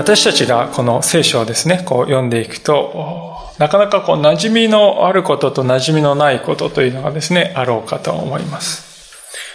[0.00, 8.88] 私たちがこの聖書をですね、こう読んでいくと、なかなかこう馴染みのあることと馴染みのないことというのがですね、あろうかと思います。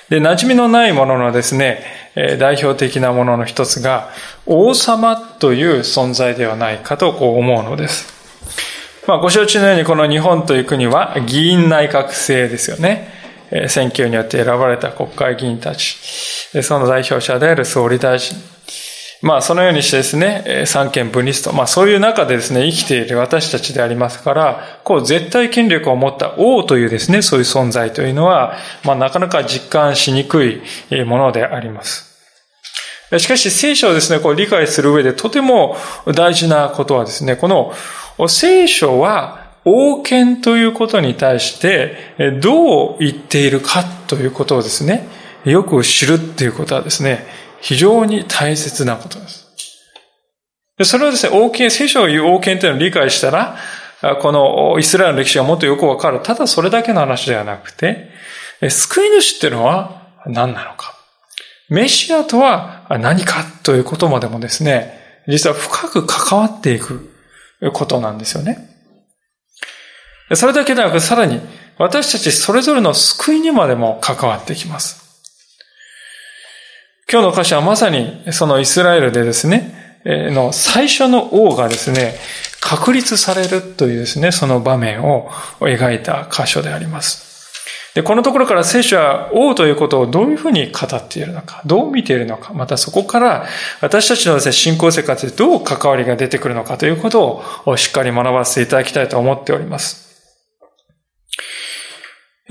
[0.09, 1.83] で、馴染みのないもののですね、
[2.37, 4.11] 代表的なものの一つが、
[4.45, 8.13] 王様という存在ではないかとこう思うのです。
[9.07, 13.09] まあ、ご承知のようにこの日本という国は議員内閣制ですよね。
[13.67, 15.97] 選挙によって選ばれた国会議員たち、
[16.61, 18.37] その代表者である総理大臣、
[19.21, 30.61] まあ、そのようにしてですね、三権分立と、まあ、そういう中でですね、生きている私たちでありますから、こう、絶対権力を持った王というですね、そういう存在というのは、まあ、なかなか実感しにくい
[31.05, 32.15] ものであります。
[33.17, 35.77] しかし、聖書をですね、こう理解する上でとても
[36.13, 37.73] 大事なことはですね、この
[38.27, 45.07] 聖書は王権ということに対してどう言っているかということをですね、
[45.43, 47.25] よく知るっていうことはですね、
[47.65, 49.47] 非常に大切なことです。
[50.77, 53.57] でそれはですね、王権、聖書を言う王権というのを理解したら、
[54.21, 56.19] このイスラエルの歴史がもっとよくわかる。
[56.21, 58.11] ただそれだけの話ではなくて、
[58.69, 60.93] 救い主っていうのは何なのか。
[61.69, 63.43] メシアとは何か？
[63.63, 67.09] ということまでもですね、実は深く関わっていく
[67.73, 68.69] ことなんですよね。
[70.35, 71.41] それだけではなく、さらに
[71.79, 75.04] 私たちそれぞれの救いにまでも関わってきます。
[77.11, 82.15] 今日の歌詞はまさにそのイスラエルでですね、の最初の王がですね、
[82.61, 87.23] 確立されるというですね、その場面を描いた箇所であります。
[87.93, 93.45] で、このところから聖書は王ということをどういうふうに語っているのか、どう見ているのか、またそこから
[93.81, 100.05] 私たちのですね、信仰生活でどう関わりが出てくるのかということをしっかり学ばせていただきたいと思っております。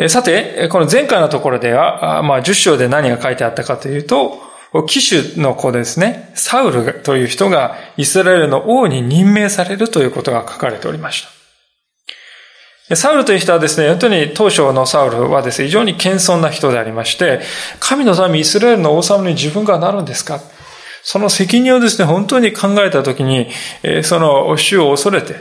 [0.08, 4.43] さて、この前回のところでは、まあ、10章で何が書いてあったかというと、
[4.82, 11.22] 騎手の子ですね、サウルという人がイスラエルの王に任命されるということが書かれておりまし
[12.88, 12.96] た。
[12.96, 17.40] サウルという人はですね、本当に当初のサウルはですね、非常に謙遜な人でありまして、
[17.80, 20.40] 神の民イスラエルの王様に自分がなるんですか？
[21.02, 23.48] その責任をですね、本当に考えたときに、
[24.02, 25.36] その主を恐れて、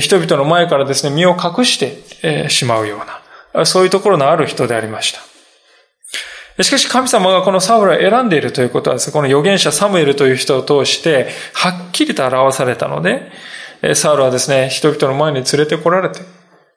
[0.00, 2.96] 人々の前からですね、身を隠してしまうよ
[3.54, 5.20] うな、そういうところのある人でありました。
[6.62, 13.32] しかし神様がこのサウルを選んでいるということはですね、この預言者サムエルという人を通して、はっきりと表されたので、
[13.94, 16.20] サウルはですね、人々の前に連れてこられて、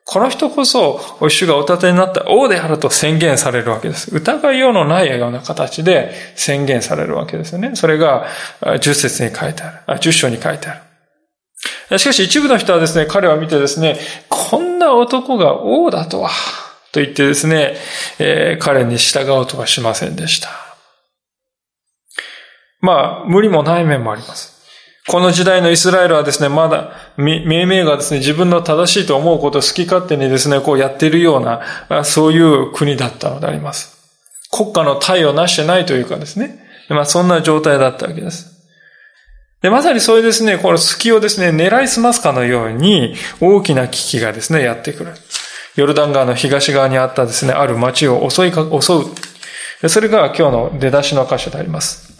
[0.04, 4.10] この人こそ、主がお立てになった王であると宣言されるわけです。
[4.14, 7.72] 疑いようのないような形で宣言されるわけですよね。
[7.74, 8.26] それが、
[8.62, 9.78] 10節に書いてある。
[9.86, 10.82] あ、10章に書いてあ
[11.90, 11.98] る。
[11.98, 16.30] しかし一部の人はですね、彼を見てですね、こんな男が王だとは、
[16.92, 17.74] と言ってですね、
[18.18, 20.48] えー、彼に従おうとはしませんでした。
[22.80, 24.58] まあ、無理もない面もあります。
[25.08, 33.96] この時代のイスラエルはですね、まだ、命名がですね、自分の正しいと思うことを好き勝手にですね、こうやっているような、そういう国だったのであります。
[34.50, 36.58] 国家の体をなしてないというかですね、
[36.90, 38.58] まあそんな状態だったわけです。
[39.62, 45.14] で、まさにそういうですね、この隙をですね、狙いすますかのように、大きな危機がですね、やってくる。
[45.78, 48.94] ヨルダン川の東側にあったですね、ある町を襲いか、襲
[49.84, 49.88] う。
[49.88, 52.12] それが今日の出だしの箇所であります。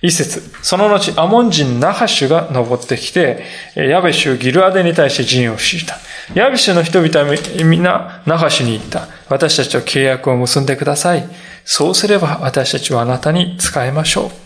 [0.00, 0.40] 一節。
[0.62, 3.42] その後、アモン人ナハシュが登ってきて、
[3.74, 5.96] ヤベシュギルアデに対して陣を敷いた。
[6.34, 9.08] ヤベシュの人々は皆ナハシュに言った。
[9.28, 11.28] 私たちと契約を結んでください。
[11.64, 14.41] そうすれば私たちはあなたに使えましょう。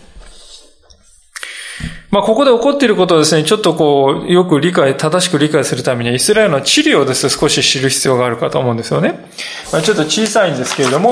[2.09, 9.29] まあ、ここで起こっていることをですね、ちょっとこう、よく理解、正しく理解するために、イスラエルの地理をですね、少し知る必要があるかと思うんですよね。
[9.73, 11.11] まあ、ちょっと小さいんですけれども、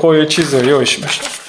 [0.00, 1.46] こういう地図を用意しました。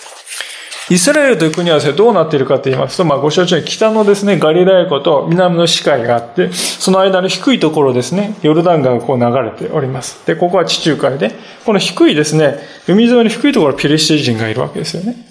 [0.89, 10.25] イスラエルという国はですね、どうなっているかと言いますと、まあ、ご承知の北のですね、ガリラヤ湖と南の視界があって、その間の低いところですね、ヨルダン川がこう流れております。
[10.25, 11.35] で、ここは地中海で、
[11.65, 12.57] この低いですね、
[12.87, 15.26] 海沿いの低いところピレシテ人がいるわけですよね。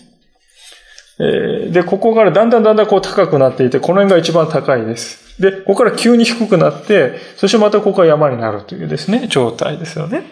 [1.18, 5.40] えで、ここからだんだんだんだんこう高くなっていて、この辺が一番高いです。
[5.40, 10.24] で、ここから急に低くなって、そしてまたここが山になるというですね、状態ですよね。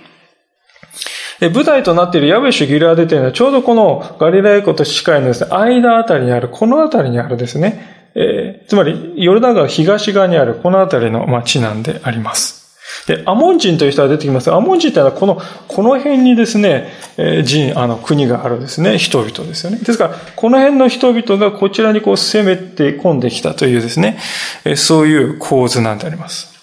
[1.40, 12.63] で舞台となっているヤベシュ・ギルアデというのは、ちょうどこのガリラヤ湖とシカイのですね、間あたりにある、このあたりにあるですね、えー、つまり、ヨルダン川東側にあるこの辺りの町なんであります。
[13.06, 19.78] で、アモン人という人が出てきますが、アモン人というのはこの、この辺にですね、えー、人、あの、国があるですね、人々ですよね。
[19.78, 24.18] ですから、この辺の人々がこちらにこう攻めて込んできたというですね、
[24.64, 26.54] えー、そういう構図なんであります。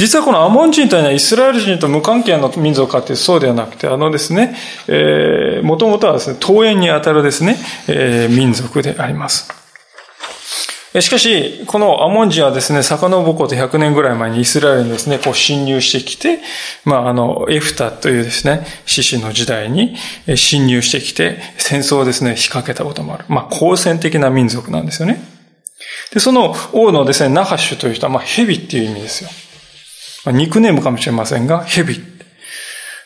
[0.00, 4.56] 実はこのアモン人というのはイスラエル人と無関係の民族かってそうではなくて、あのですね、
[4.88, 9.59] えー、もともとはですね、桃園にあたるですね、えー、民族であります。
[10.98, 16.40] しかし、このアモン人はですね、遡ること100年ぐらい前にイスラエルにですね、こう侵入してきて、
[16.84, 19.96] まあ、あの、エフタというですね、獅子の時代に
[20.34, 23.24] 侵入してきて、戦争をですね、仕掛けたこともある。
[23.28, 25.22] まあ、好戦的な民族なんですよね。
[26.12, 29.30] で、その王のですね、ナハッシュという人は、まあ、蛇っていう意味ですよ。
[30.24, 32.02] まあ、ニックネームかもしれませんが、蛇。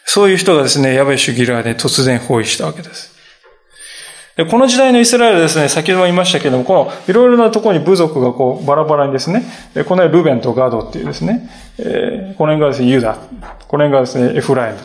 [0.07, 3.14] そういう人がですね、ヤベシュギラーで突然包囲したわけです。
[4.37, 9.45] で、この時代のイスラエルですね、先ほども言いましたけども、このいろいろなところに部族がこうバラバラにですね、
[9.87, 11.49] この辺ルベンとガドっていうですね、
[11.79, 14.79] えー、この辺がですね、ユダ、この辺がですね、エフライム。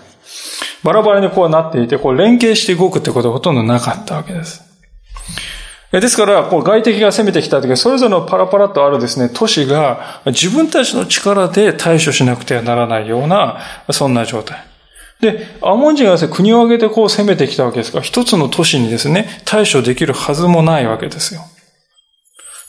[0.83, 4.63] バラバラにこうなっていて、こう連携して動くってことはほとんどなかったわけです。
[5.91, 13.57] ですから、こう外敵が攻めてきた時それぞれのパラパラとあるですね、都市が自分たちの力で対処しなくてはならないような、
[13.89, 14.68] そんな状態。
[15.21, 21.41] で、アモン人がですね、国を挙げてこう攻めてきたわけですから、一つの都市にですね、対処できるはずもないわけですよ。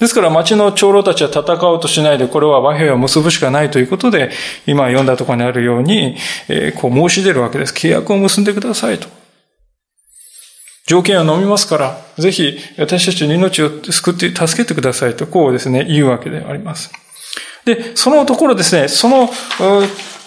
[0.01, 4.31] ですから町の長老たちは戦おうとしないで、これは和平を結ぶしかないということで、
[4.67, 6.17] 今読んだところにあるように、
[6.49, 7.75] えー、こう申し出るわけです。
[7.75, 9.09] 契約を結んでくださいと。
[10.87, 16.91] 条件を飲みますから、ぜひ私たちの命を救って、助けてくださいと、こうですね、言うわけであります。
[17.67, 19.31] で、そのところですね、その、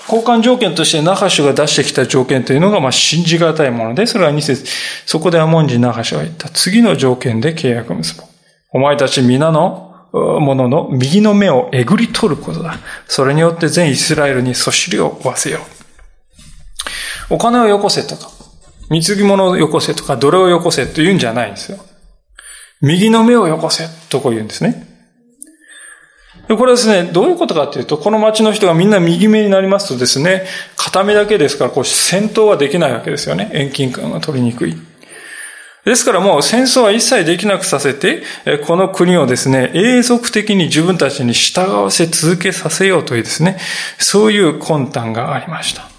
[0.07, 4.65] 交換条件としてナハシュが出してきた条件というのが、まあ、信じがたいもので、それは2節
[5.05, 6.49] そこでアモンジナハシュは言った。
[6.49, 8.23] 次の条件で契約を結ぶ。
[8.71, 12.77] お前たち皆のものの右の目をえぐり取ることだ。
[13.07, 15.59] それによって全イスラエルにそしりを負わせよ
[17.31, 17.35] う。
[17.35, 18.29] お金をよこせとか、
[18.89, 21.79] 貢ぎ物をよこせとか、奴隷をよこせと言うんじゃないんですよ。
[22.81, 24.92] 右の目をよこせとこう言うんですね。
[26.47, 30.45] で、これはですね、どういうことかというと、この町の人がみんな右目になりますとですね、
[30.75, 33.49] 片目だけですから、こう、戦闘はできないわけですよね。
[33.53, 34.75] 遠近感が取りにくい。
[35.85, 38.23] ですからもう戦争は一切できなくさせて、
[38.65, 43.57] この国をですね、永続的に自分たちに従わせ続けさせようというですね、
[43.97, 45.89] そういう魂胆がありました。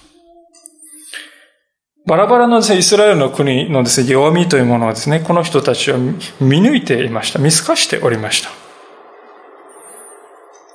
[2.06, 5.98] バラバラのですね、イスラエルの国のですね、弱みというものはですね、この人たちは
[6.40, 7.38] 見抜いていました。
[7.38, 8.63] 見透かしておりました。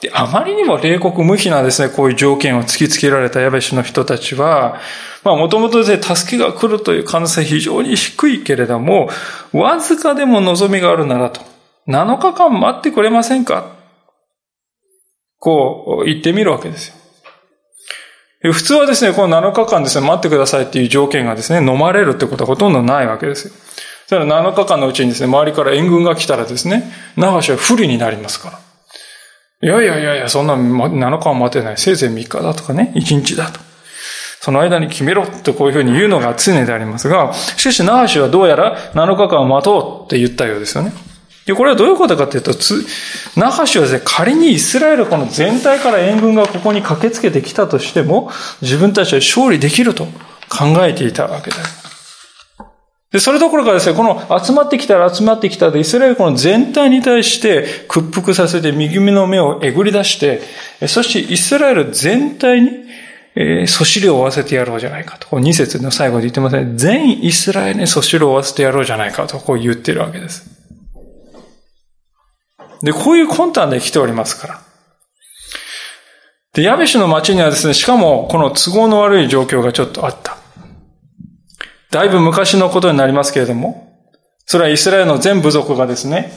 [0.02, 4.80] で、あまりにも冷酷無比なですね、こういう条件を突きつけられたヤベシの人たちは、
[5.24, 9.10] まあもともとで、助けが来るという可能性非常に低いけれども、
[9.52, 11.42] わずかでも望みがあるならと、
[11.88, 13.76] 7日間待ってくれませんか？
[15.40, 16.90] こう言ってみるわけです
[18.42, 18.54] よ。
[18.54, 23.54] 普通はですね、この7日間ですね、待ってくださいっていう条件がですね、飲まれるってことはほとんどないわけですよ。
[24.08, 28.60] それは7日間のうちにですね、周りから援軍が来たらですね、長しは不利になりますから。
[29.62, 31.78] いやいやいやいや、そんな7日は待てない。
[31.78, 33.60] せいぜい3日だとかね、1日だと。
[34.40, 40.94] その間に決めろってこういうふうに言うのが常でありますが、しかしナハシはどうやら7日間を待とうって言ったようですよね。
[41.46, 42.54] で、これはどういうことかというと、
[43.36, 48.32] ナハシはですね、仮にイスラエルこの全体から援軍がここに駆けつけてきたとしても、
[48.62, 50.06] 自分たちは勝利できると
[50.48, 51.89] 考えていたわけです。
[53.12, 60.42] で、それどころかですね、この集まってきたら集まってきたで、イスラエルこの全体に対して屈服させて右目の目をえぐり出して、
[60.88, 62.70] そしてイスラエル全体に、
[63.36, 65.28] えー、そしりを負わせてやろうじゃないかと。
[65.28, 66.74] こう2節の最後で言ってますね。
[66.76, 70.48] 全イスラエルにそしりを負わせてやろうじゃないかと、こう言ってるわけです。
[72.84, 74.62] で、こういう魂胆で来ておりますから。
[76.54, 80.39] で、ヤベシュの町にはですね、しかもこの都合の悪い状況がちょっとあった。
[81.92, 83.90] だいぶ昔のことになりますけれども、
[84.46, 86.32] それはイスラエルの全部族がですね、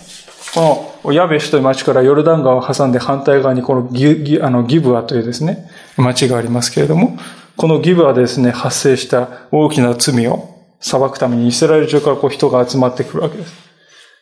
[0.55, 7.19] このヤベシという町からヨルダン川を挟んで反対側にこのギギあのギブアというですね、町がありますけれども、
[7.57, 10.49] このギブアでですね、発生した大きな罪を
[10.81, 13.55] 裁くためにイスラエル中からこう人が集まってくるわけです。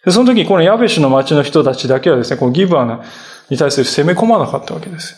[0.05, 3.03] でその時にこのヤベシュの町の人たちだけはですね、このギブア
[3.51, 5.17] に対する攻め込まなかったわけです。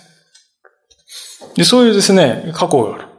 [1.56, 3.11] でそういうですね、過去がある。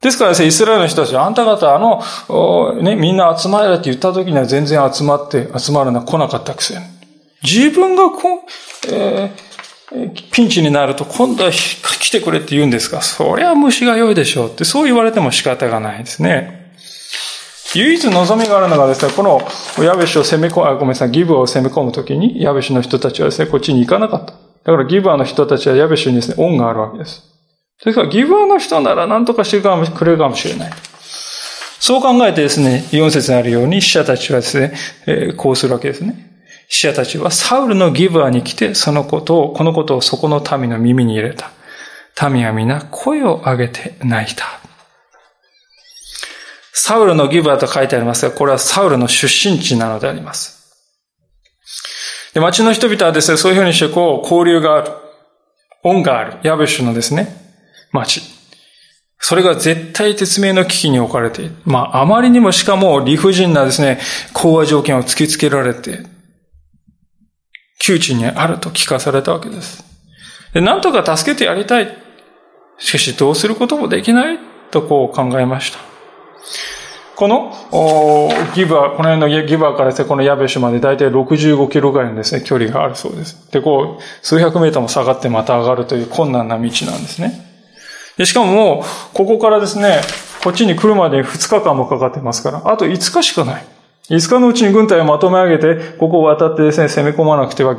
[0.00, 6.80] ですからですね、イスラエルの人たちは、あんた方、あの、ね、みんな集まれって言った時には全然集まって、集まるのは来なかったくせに。
[7.42, 8.42] 自分がこ、
[8.90, 16.72] えー、ピンチになると今度は来てくれって言うんですかそりゃ虫が良いでしょうって、そう言われても仕方がないですね。
[17.74, 19.40] 唯一望みがあるのがですね、この
[19.84, 24.32] ヤベシを攻め込む、ごめんなさい、ギブを攻め込むときに、ヤベシの人たちはですね、こっちに行かなかった。
[24.32, 27.35] だからギブアの人たちはヤベシにですね、恩があるわけです。
[27.78, 30.72] それからギブアの人なら何とかしてくれるかもしれない。
[31.78, 34.74] そう考えてですね、4節にあるように死者たちはですね、
[35.06, 36.26] えー、こうするわけですね。
[36.68, 41.50] 死者たちはサウルのギブアに来て、そのことを、このことをそこの民の耳に入れた。
[42.28, 44.46] 民は皆声を上げて泣いた。
[46.72, 50.56] サウルのギブアと書いてありますが、これはサウルの出身地なのであります。
[52.34, 54.92] で、町の人々はですね、そういうふうにしてこう、交流がある。
[55.84, 56.38] 恩がある。
[56.42, 57.45] ヤブシュのですね、
[58.00, 58.22] 町。
[59.18, 61.54] それが絶対絶命の危機に置かれている。
[61.64, 63.98] まあ、あまりにもしかも理不尽なですね、
[64.32, 66.04] 講和条件を突きつけられて、
[67.78, 69.84] 窮地にあると聞かされたわけです。
[70.52, 71.96] で、なんとか助けてやりたい。
[72.78, 74.38] しかし、どうすることもできない
[74.70, 75.78] とこう考えました。
[77.16, 77.50] この
[78.54, 83.50] ギバー、この辺のギバーからですね、このヤベシュまで大体65キロぐらいのですね、距離があるそうです。
[83.50, 87.45] で、こう、数百メーターも下がってまた上がるという困難な道なんですね。
[88.16, 90.00] で、しかもも、ここからですね、
[90.42, 93.66] こっちに来るまでに2日間もかかってますから、あと5日しかない。
[94.08, 97.76] 5日のうちに軍隊をまとめ上げて、ここを渡ってですね、攻め込まなくては、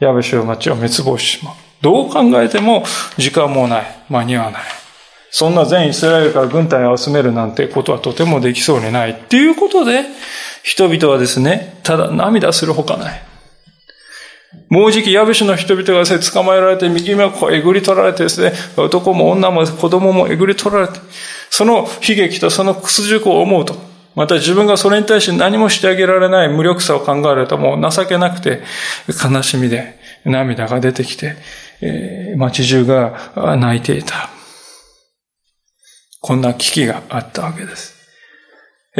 [0.00, 1.54] ヤベシュの町は滅亡してしまう。
[1.80, 2.84] どう考えても、
[3.16, 4.04] 時間もない。
[4.08, 4.62] 間に合わない。
[5.30, 9.10] そんな全イスラエルから軍隊を集めるなんてことはとてもできそうにない。
[9.10, 10.02] っていうことで、
[10.62, 13.22] 人々はですね、ただ涙するほかない。
[14.70, 21.00] もうじき、ヤブシの人々がですね、捕まえられて、右目をこうえぐり取られてですね、男も女も子供もえぐり取られて、
[21.50, 23.74] その悲劇とその屈辱を思うと、
[24.14, 28.62] また自分がそれに対して何もしてあげられない無力さを考えるともう情けなくて、
[29.06, 31.36] 悲しみで涙が出てきて、
[31.80, 34.30] えー、街中が泣いていた。
[36.20, 37.94] こんな危機があったわけです。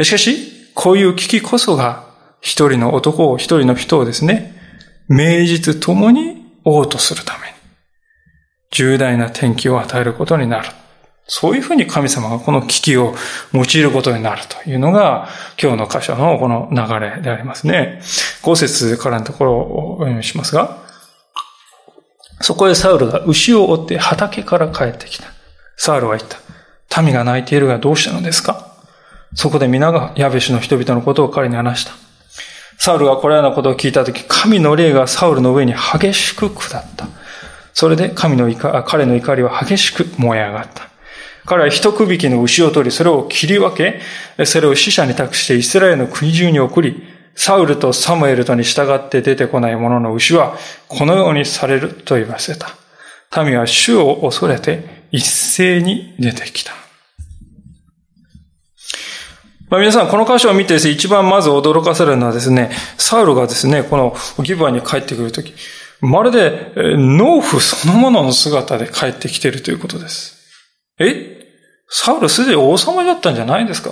[0.03, 2.07] しかし、こういう危機こそが、
[2.41, 4.58] 一人の男を、一人の人をですね、
[5.09, 7.53] 名実ともに王とするために、
[8.71, 10.69] 重大な転機を与えることになる。
[11.31, 13.15] そういうふうに神様がこの危機を
[13.53, 15.27] 用いることになるというのが、
[15.61, 18.01] 今日の箇所のこの流れでありますね。
[18.41, 20.77] 五節からのところをお読みしますが、
[22.41, 25.25] そこへサウルが牛を追って畑から帰ってきた。
[25.75, 27.01] サウルは言った。
[27.01, 28.75] 民が泣いているがどうしたのですか？
[29.35, 31.91] そこで皆がヤベシの人々のことを彼に話した。
[32.79, 37.07] サウルがこれらのことを聞いたとき、神の霊がサウルの上に激しく下った。
[37.73, 40.89] それで神の怒彼の怒りは激しく燃え上がった。
[41.45, 47.03] 彼は一区引きの牛を取り、それを切り分け、それを死者に託してイスラエルの国中に送り、
[47.35, 50.55] サウルとサムエルとに従って出てこない者の牛は、
[50.87, 52.77] このようにされると言わせた。
[53.43, 56.73] 民は主を恐れて一斉に出てきた。
[59.69, 65.53] まあ、皆さん、この箇所を見てですね、一番まず驚かされるのはですね、サウルがですね、このギブアに帰ってくるとき、
[66.01, 70.37] まるで農夫そのものの姿で帰ってきているということです。
[70.97, 71.37] え？
[71.87, 73.91] サウルすでに王様だったんじゃないですか？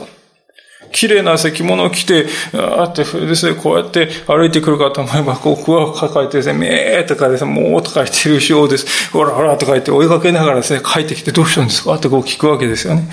[0.91, 9.12] 綺麗な石物を着て、あってですね、こうやって歩いてくるかと思えば、こう、クワを抱えてですね、めーとかですね、もうとか言ってるようです。
[9.12, 11.93] ほらほらとか言って追いかけながらですね、帰ってきてどうしたんですか？
[11.96, 13.10] ってこう聞くわけですよね。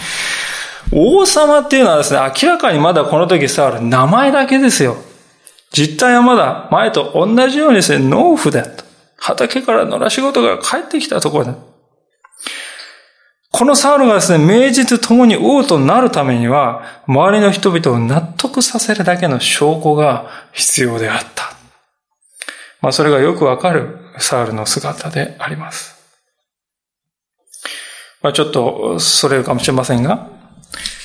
[0.93, 4.97] 王様っていうのはですね、明らかにまだこの時サウル、名前だけですよ。
[5.73, 8.85] 実態はまだ前と同じようにですね、農夫だと。
[9.17, 11.55] 畑から野良仕事が帰ってきたところだ。
[13.51, 21.53] このサウルがですね、名実ともに王となるためには、周りの人々を納得させるだけの証拠が必要であった。
[22.81, 25.95] まあ、それがよくわかるサウルの姿であります。
[28.23, 30.34] まあ、ちょっと、それるかもしれませんが、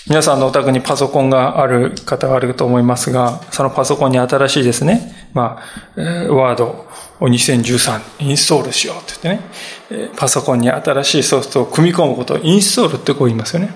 [0.10, 5.62] 皆さんのお宅にパソコンがある方があると思いますが、そのパソコンに新しいですね、ま
[5.96, 6.02] あ、
[6.34, 6.88] ワード
[7.20, 9.40] を2013インストールしようって言っ
[9.92, 13.70] てね、パソコンに新しいソフトを組み込むことをインストールってこう言いますよね。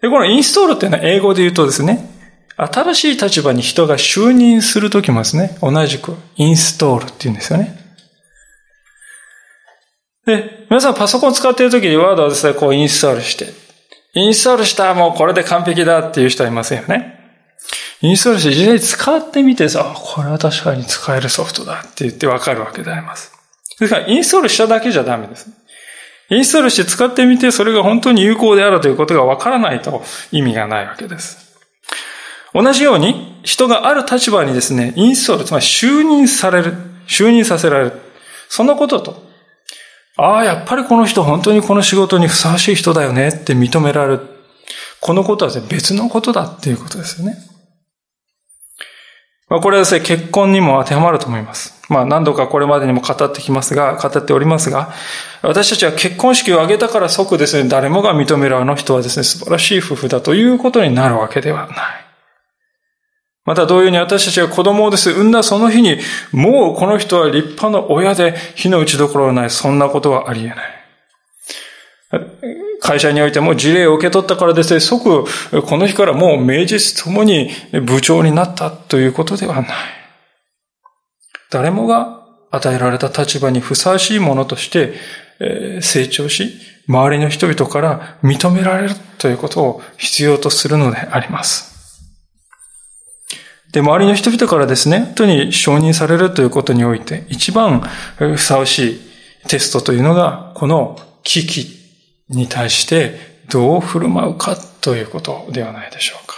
[0.00, 2.08] で、このインストールっていうのは英語で言うとですね、
[2.56, 7.76] 新しい立場に人が就任するときもですね、同じくインストールって言うんですよね。
[10.24, 13.61] で、皆さんパソコン使っているときにワードをですね、こうインストールして、
[14.14, 17.18] インストールした、もうこれで完璧だっていう人はいませんよね。
[18.02, 23.32] インストールして実際に使ってみてさ、これは確かに使えるソフトだって言ってわかるわけであります。
[23.78, 25.48] ですから、インストールしただけじゃダメです。
[26.28, 31.52] インストールして使ってみて、それが本当に有効であるということがわからないと意味がないわけです。
[32.52, 36.74] 同じように、人がある立場にですね、インストール、つまり就任される、
[37.06, 37.92] 就任させられる。
[38.48, 39.31] そのことと、
[40.16, 44.20] ああ、やっぱりこの人本当にこの仕事にふさわしい人だよねって認められる。
[45.00, 47.36] このことは別のことだっていうことですよね。
[49.48, 51.82] まあ、これはですね、結婚にも当てはまると思います。
[51.90, 54.92] まあ何度かこれまでにも語ってきますが、語っておりますが、
[55.42, 62.11] 私たちは結婚式を挙げたから即ですね、誰もが認めるあの人はですね、素晴らしい夫婦だということになるわけではない。
[63.44, 65.98] また同様に私たちが子供をです、産んだその日に、
[66.30, 70.82] もうこの人は立派な親で火の打ちどころがない、そんなことはあり得ない。
[72.80, 75.24] 会社においても事例を受け取ったからですね、即、
[75.62, 77.50] この日からもう名実ともに
[77.84, 79.66] 部長になったということではない。
[81.50, 82.20] 誰もが
[82.50, 84.94] 与えられた立場にふさわしいものとして
[85.80, 86.52] 成長し、
[86.86, 91.71] 周りの人々から認められるということを必要とするのであります。
[93.72, 97.80] で、周りの人々からですね、本当に承認されるということにおいて、一番
[98.16, 99.00] ふさわしい
[99.48, 101.66] テストというのが、この危機
[102.28, 106.34] に対してどう振る舞うかということではないでしょうか。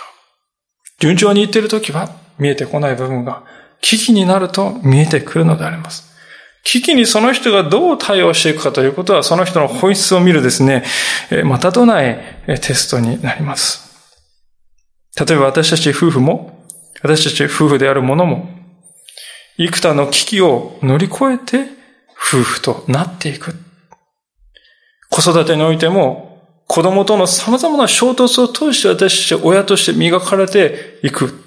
[1.01, 3.43] 順調に言っているときは見えてこない部分が、
[3.81, 6.15] 危機になると見えてくるのであります。
[6.63, 10.85] 危機にその人がどう対応していくかということは、その人の本質を見るですね、
[11.45, 13.83] またとないテストになります。
[15.19, 16.64] 例えば私たち夫婦も、
[17.05, 18.49] 私たち夫婦である者も、
[19.59, 21.69] 幾多の危機を乗り越えて
[22.13, 23.55] 夫婦となっていく。
[25.11, 31.45] 子育てにおいても、子供との様々な衝突を通して私たち親として磨かれていく。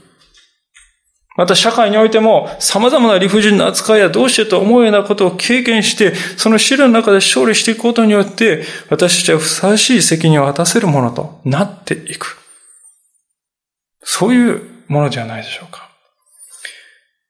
[1.36, 12.38] また社会においても様々な理不尽な扱いやどうしてと思うようなことを経験して、その試練の中で勝利していくことによって、私たちはふさわしい責任を果たせるものとなっていく。
[14.04, 15.90] そういうものじゃないでしょうか。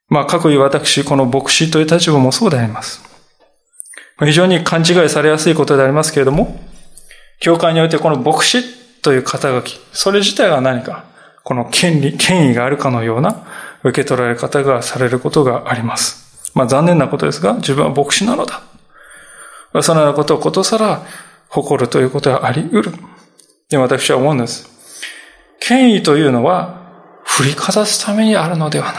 [0.08, 3.02] まあ、過去に私、この牧師という立場もそうであります。
[4.20, 6.58] 非常に勘違いされやすいことでありますけれども、
[7.40, 8.62] 教会においてこの牧師
[9.02, 11.04] という肩書き、それ自体が何か、
[11.44, 13.46] この権利、権威があるかのような
[13.84, 16.50] 受け取られ方がされることがあります。
[16.54, 18.62] まあ残念なことですが、自分は牧師なのだ。
[19.82, 21.02] そのようなことをことさら
[21.48, 22.92] 誇るということはあり得る。
[23.68, 24.68] で、私は思うんです。
[25.60, 26.87] 権威というのは
[27.28, 28.94] 振りかざすためにあるのではない。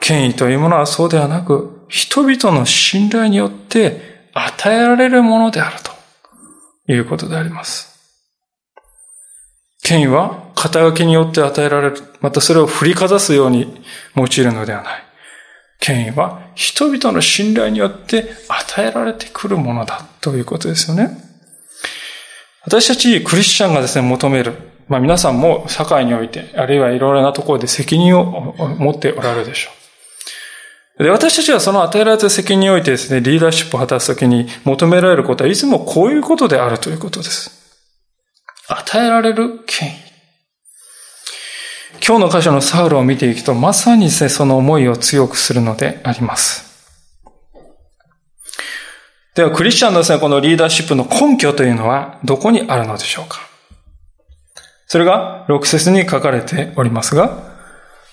[0.00, 5.92] 権威というものはそうではなく、人々の信頼によって与えられるものであると
[6.90, 7.92] いうことであります。
[9.82, 11.96] 権威は肩書きによって与えられる。
[12.20, 13.84] またそれを振りかざすように
[14.16, 15.02] 用いるのではない。
[15.80, 21.18] 権威は人々の信頼によって与えられてくるものだということですよね。
[22.64, 24.71] 私たちクリスチャンがですね、求める。
[24.88, 29.70] まあ皆さんも社会において、あるいはいろいろなところで責任を持っておられるでしょ
[30.98, 31.04] う。
[31.04, 37.62] で、私たちはその与えられた責任においてですね、リーダーシップを果たすときに求められることはいつもこういうことであるということです。
[38.68, 39.92] 与えられる権威。
[42.06, 46.72] 今日の箇所のサウルを見ていくと、まさにですね、その思いを強くするのであります。
[49.34, 53.51] では、クリスチャンのですね、このリーダーシップの根拠というのはどこにあるのでしょうか
[54.92, 57.54] それが6節に書かれておりますが、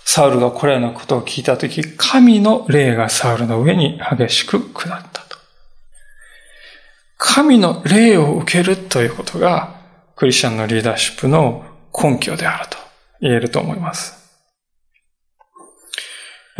[0.05, 5.37] サウルがこれらのことを聞いたとき、神の霊がサウルの上に激しく下ったと。
[7.17, 9.75] 神の霊を受けるということが、
[10.15, 12.77] クリスチャンのリーダーシップの根拠であると
[13.19, 14.15] 言えると思います。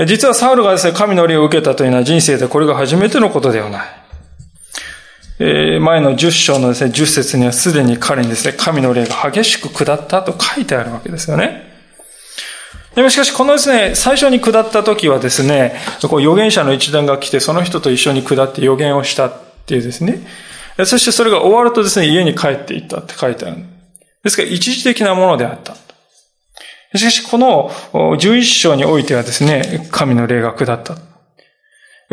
[0.06, 3.99] 実はサウルがですね、神の霊を受けたというのは人生でこれが初めてのことではない。
[5.40, 11.70] え前の10章のですね、10節にはすでに彼にですね、神の霊が激しく下ったと書いてあるわけですよね。
[12.94, 19.34] でもしかし、このですね、最初に下った時はですね、こう預言者の一団が来て、その人と一緒に下って預言をしたっ
[19.66, 20.20] ていうですね。
[20.86, 23.58] そしてそれが終わるとですね、家に帰っていったって書いてある。
[24.24, 25.76] ですから、一時的なものであった。
[26.98, 30.98] しかし、この11章においてはですね、神の霊が下った。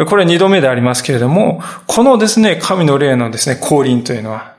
[0.05, 4.55] これ二度目でありますけれども、このですね、神の霊のですね、降臨というのは、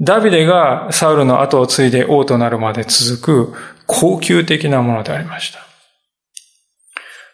[0.00, 3.54] ダビデがサウルの後を継いで王となるまで続く
[3.86, 5.60] 高級的なものでありました。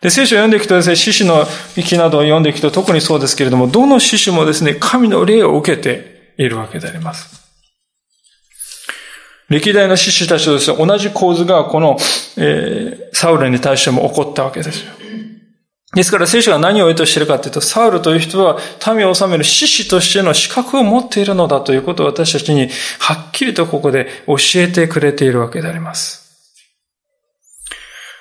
[0.01, 7.39] で、聖書を読んでいくとですね、獅子の木などを読んでいくと特にそうですけれども、どの獅子もですね、神の霊を受けているわけであります。
[9.49, 11.97] 歴代の獅子たちとですね、同じ構図がこの、
[12.37, 14.93] えー、サウルに対しても起こったわけですよ。
[15.95, 18.59] ですから聖書が何を意図しているかというと、サウルという人は
[18.95, 26.29] 民を治める獅子としての資格を持っているのだということを私たちにはっきりとここで教えてくれているわけであります。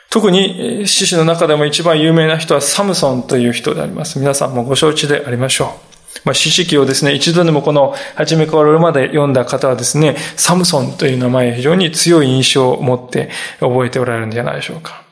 [0.09, 4.17] 特に獅子の中でも一番有名な人はサムソンという人であります。
[4.17, 5.97] 皆さんもご承知でありましょう。
[6.23, 15.06] まあ、詩式をですね、一度でもこの、初めから俺まで読んだ方はですね、サムソンという名前非常に強い印象を持って覚えておられるんじゃないでしょうか。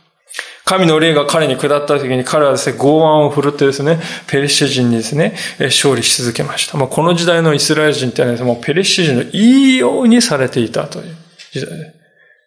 [0.66, 6.78] 神の霊が彼に下った時に彼はですね、剛腕を振るってですね、ペリシテ人にですね、勝利し続けました。
[6.78, 11.16] まあ、この時代のイスラエル人ってのはもうペリシテ人のいいようにされていたという
[11.52, 11.94] 時代で。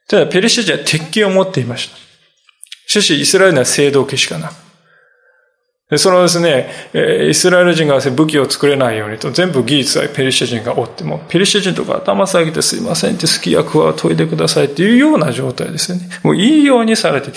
[0.09, 1.97] ただ、ペリシテ人は鉄拳を持っていました。
[2.89, 4.68] しかし、イスラエルには聖堂家しかなく
[5.97, 16.11] そのですね、えイスラエル人が武器を作れないようにと全部技術はペリシテ人が追っても、ペリシテ人とか頭下げてすいませんって好き役は研いでくださいっていうような状態ですよね。
[16.23, 17.31] もういいようにされて、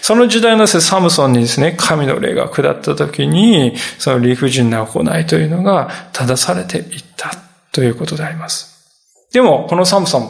[0.00, 7.30] その時代のサムソンにですね、神の霊が下った時に、その理不尽な行いというのが正されていった
[7.70, 9.28] ということであります。
[9.32, 10.22] でも、このサムソン、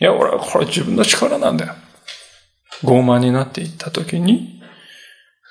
[0.00, 1.74] いや、俺はこれ自分の力なんだよ。
[2.84, 4.61] 傲慢になっていった時に、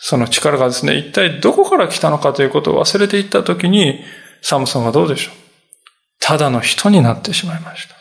[0.04, 4.04] その力がですね、一体どこから来たのかということを忘れていったときに、
[4.42, 5.36] サムソンはどうでしょう？
[6.20, 7.96] ただの人になってしまいました。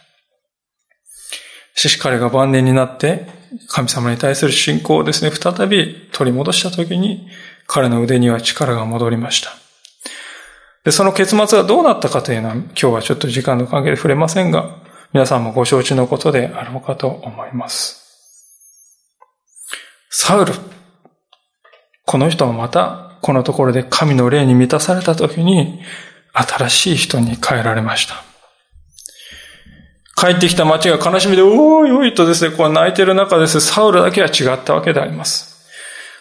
[1.75, 3.27] しかし彼が晩年になって、
[3.69, 7.29] 神様に対する信仰をですね、再び取り戻したときに、
[7.67, 9.51] 彼の腕には力が戻りました。
[10.85, 14.79] で、その結末がどうなったかというのは、今日はちょっと時間の関係で触れませんが、
[15.13, 18.01] 皆さんもご承知のことであろうかと思います。
[20.09, 20.53] サウル、
[22.11, 25.81] この人はまた、このところで神の霊に満たされた時に、
[26.33, 28.25] 新しい人に変えられました。
[30.17, 35.69] 帰ってきた町が悲しみで、おいおいとですね、こう泣いてる中です、サウルだけは違ったわけであります。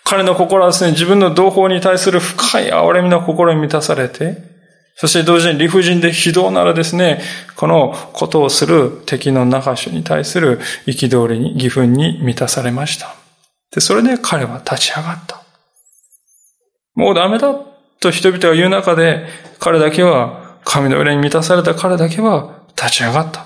[0.03, 4.37] 彼の心はですね、自分の同胞に対する深い憐れみの心に満たされて、
[4.95, 7.19] そして同時に理不尽で非道ならですね、
[7.55, 13.15] このことをする敵の中州に対する憤りに、義憤に満たされました。
[13.71, 15.38] で、それで彼は立ち上がった。
[16.99, 17.55] もうダメだ
[18.01, 19.25] と人々が言う中で、
[19.57, 23.45] 彼だけは、神の霊に満たされた彼だけは立ち上がった。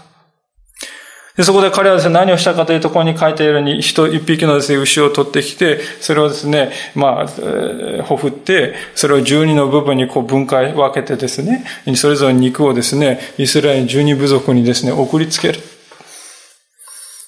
[1.38, 11.64] で、そこで彼はですね、何をしたかというと、ここに書いているように、人一匹のですね、牛を取ってきて、それをですね、まあ、えー、ほふって、それを十二の部分にこう分解、分けてですね、
[11.96, 15.60] それぞれ肉をですね、イスラエル十二部族にですね、送りつける。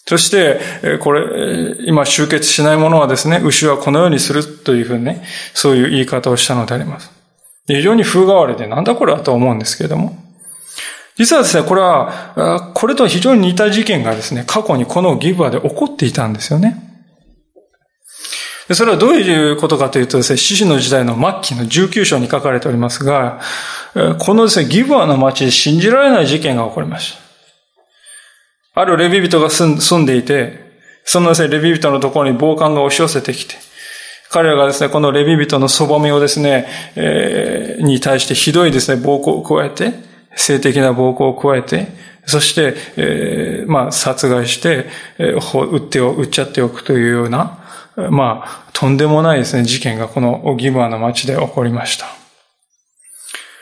[0.08, 0.60] そして、
[1.00, 7.12] これ、今集結しないものはですね、牛はこのようにするというふうにね、そういう言い方をしたのであります。
[7.68, 10.16] 非常に風変わりで、なんだこれはと思うんですけれども。
[11.18, 16.82] 実はですね、これは、これと非常に似た事件がですね、過去にこのギブアで起こっていたんですよね。
[18.74, 23.40] それはどういうことかというとですね、獅子の時代の末期の19章に書かれておりますが、
[24.20, 27.25] このですね、ギブアの町で信じられない事件が起こりました。
[28.76, 30.66] あるレビ人が住んでいて、
[31.06, 33.56] そのですね、レビ人のところに暴漢が押し寄せてきて、
[34.30, 39.94] 彼らがですね、このレビ人のそばめをですね、えー、に対してひどいですね、暴行を加えて、
[40.36, 41.88] 性的な暴行を加えて、
[42.26, 44.88] そして、えー、まあ、殺害して、
[45.20, 47.60] えー、撃ってを、撃っちゃっておくというような、
[48.10, 52.25] まあ、とんでもないですね、事件がこのギブアの町で起こりました。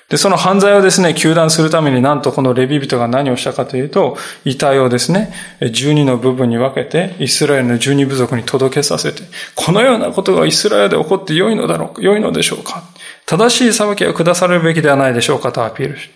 [0.10, 9.24] で、その犯罪をですね、求断するためになんとこのレビ人が何をしたかというと、遺体をですね、12の部分に分けて、イスラエルの12部族に届けさせて、
[9.56, 12.84] このようなことがイスラエルで起こって良いのだろう、良いのでしょうか。
[13.26, 16.10] 正しい裁きを下されるべきではないでしょうかとアピールし。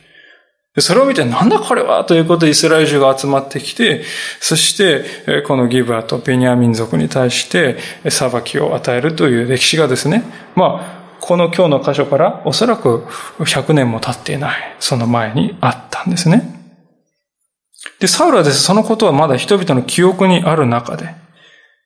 [0.80, 4.04] それを見て、なんだこれはということでイスラエル人が集まってきて、
[4.39, 7.78] そして、このギブアとベニヤ民族に対して
[8.10, 10.23] 裁きを与えるという歴史がですね、
[10.56, 13.06] まあ、この今日の箇所からおそらく
[13.40, 16.58] 100年も経っていない、その前にあったんですね。
[18.00, 21.16] で、サウルはです、ねそのことはまだ人々の記憶にある中で、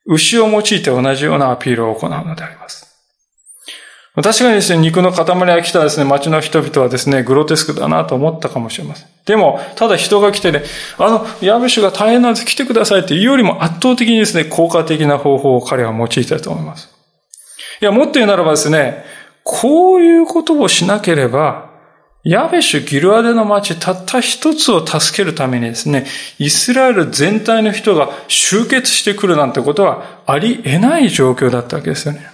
[0.05, 2.91] 牛を用いて同じようなアピールを行うのであります。
[4.15, 9.07] 確かにですね、肉の塊が来たですね、町の人々はですね、グロテスクだなと思ったかもしれません。
[9.25, 10.63] でも、ただ人が来てね、
[10.97, 16.89] あの、ヤブシュが大変なんです、来てくださいって言うよりも圧倒的にですね、効果的な方法を彼は用いたいと思います。
[17.81, 19.05] いや、もっと言うならばですね、
[19.43, 21.71] こういうことをしなければ、
[22.23, 26.05] ヤベシュ・ギルアデの町たった一つを助けるためにですね、
[26.37, 32.27] イスラエル全体の人が集結してくるなんてことはあり得ない状況だったわけですよね。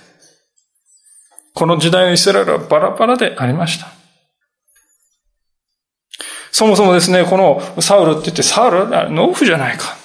[1.53, 3.87] この時代のイスラエルはバラバラでありました。
[6.51, 9.95] そもそもですね、このサウルって言って、サウルノーフじゃないか。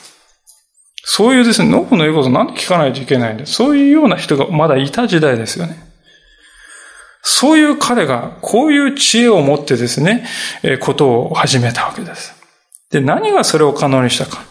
[1.05, 3.47] そういうですね、ノーフの言うことなんで聞かないといけないんだ。
[3.47, 5.92] そういうような人がまだいた時代ですよね。
[7.23, 10.27] そういう彼が、こういう知恵を持ってですね、
[10.65, 12.35] えことを始めたわけです。
[12.91, 14.45] で、何がそれを可能にしたか。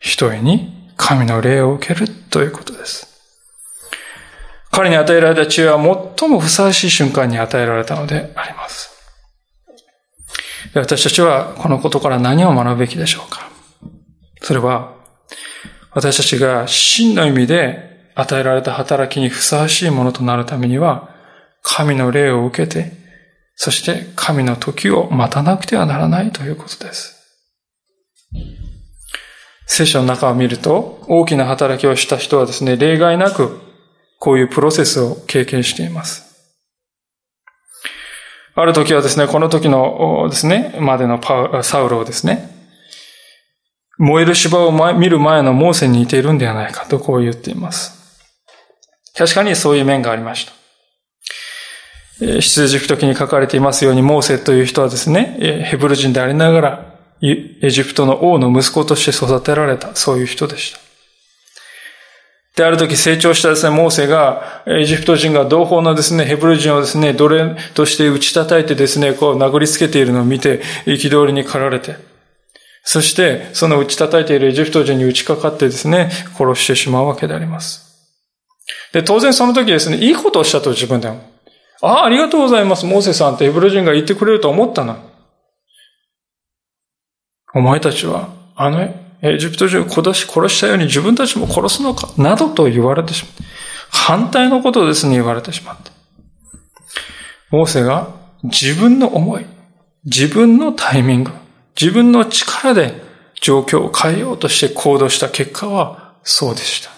[0.00, 3.08] 一重に神の霊を受けるということです。
[4.70, 5.78] 彼に与えられた知恵は
[6.18, 8.90] 最もふさわしい瞬間に与えられたのであります。
[10.74, 13.48] 私たちはこのことから何を学ぶべきでしょうか
[14.42, 14.92] それは、
[15.92, 21.13] 私たちが真の意味で与えられた働きにふさわしいものとなるためには、
[21.66, 22.92] 神の霊を受けて、
[23.56, 27.14] そして神の時を待たなくてはならないということです。
[29.66, 33.60] 聖書の中を見ると、大きな働きをした人はですね、例外なく、
[34.20, 36.22] こういうプロセスを経験しています。
[38.54, 41.18] ある時はですね、この時のですね、までの
[41.62, 42.50] サウロをですね、
[43.96, 48.20] 燃える芝を見る前のモーセに似ているんではないかとこう言っています。
[49.16, 50.63] 確かにそういう面がありました。
[52.18, 60.78] 出エジプト記に書かれていますように、モーセという人はですね、ヘブル人でありながら、エジプトの王の息子として育てられた、そういう人でした。
[62.56, 71.96] で、ある時成長したですね、モーセが、エジプト人が同胞のですね、ヘブル人をですね、奴隷として打ち叩いてですね、こう殴りつけているのを見て、憤りに駆られて、
[72.84, 77.82] そして、その打ち叩いているエジプト人に打ちかかってですね、殺してしまうわけであります。
[78.92, 81.33] で、当然その時ですね、いいことをしたと自分でも。
[81.86, 84.96] ああ、ありがとうございます、モーセさんってヘブル人が言ってくれると思ったな。
[87.54, 88.80] お前たちは、あの
[89.20, 92.08] エジプト人を殺し、殺したように自分たちも殺すのか？
[92.16, 93.44] などと言われてしまった。
[93.90, 95.92] 反対のことですね、言われてしまった。
[97.50, 98.08] モーセが
[98.42, 99.44] 自分の思い、
[100.04, 101.32] 自分のタイミング、
[101.78, 103.02] 自分の力で
[103.40, 106.90] 状況を変えようとして行動した結果はそうでした。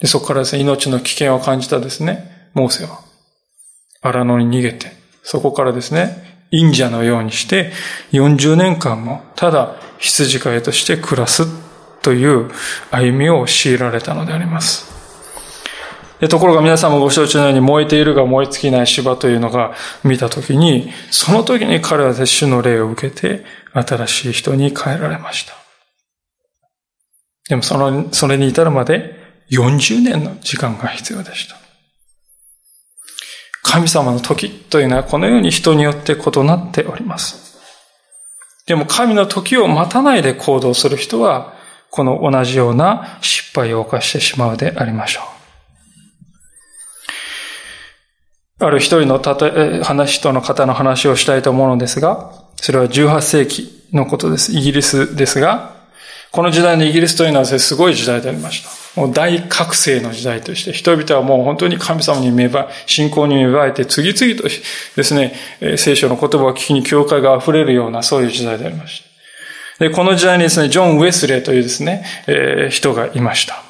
[0.00, 3.00] でそこからですね、命の危険を感じたですね、モーセは
[4.00, 7.72] 荒野に逃げて、そこからですね、忍者のようにして
[8.12, 11.46] 40年間もただ羊飼いとして暮らす
[12.02, 12.50] という
[12.90, 14.92] 歩みを強いられたのであります。
[16.28, 25.54] ところが皆さんもご承知のように燃えているが燃え尽きない芝というのが見たときに、その時に彼は主の霊を受けて新しい人に変えられました。
[27.48, 29.16] でもその、それに至るまで
[29.50, 31.61] 40年の時間が必要でした。
[33.62, 37.58] 神様の時というのはこのように人によって異なっております。
[38.66, 41.54] でも神の時を待たないで行動する人は、
[41.90, 45.20] この同じような失敗を犯してしまうでありましょ
[48.60, 48.64] う。
[48.64, 49.50] ある一人のたと
[49.82, 54.52] 話人の方の話をしたいと思うのですが、それは18世紀のことです。
[54.52, 55.72] イギリスですが、
[56.30, 58.81] この時代のイギリスというのはすごい時代でありました。
[58.96, 64.48] もう大覚醒の時代として、人々はもう本当に神様に芽生え、信仰に芽生えて、次々と
[64.96, 65.34] ですね、
[65.76, 69.02] 聖書の言葉を聞きに教会が溢れるような、そういう時代でありまし
[69.78, 69.84] た。
[69.84, 73.62] で、この時代にですね、ジョン・ウェスレーというですね、えー、人がいました。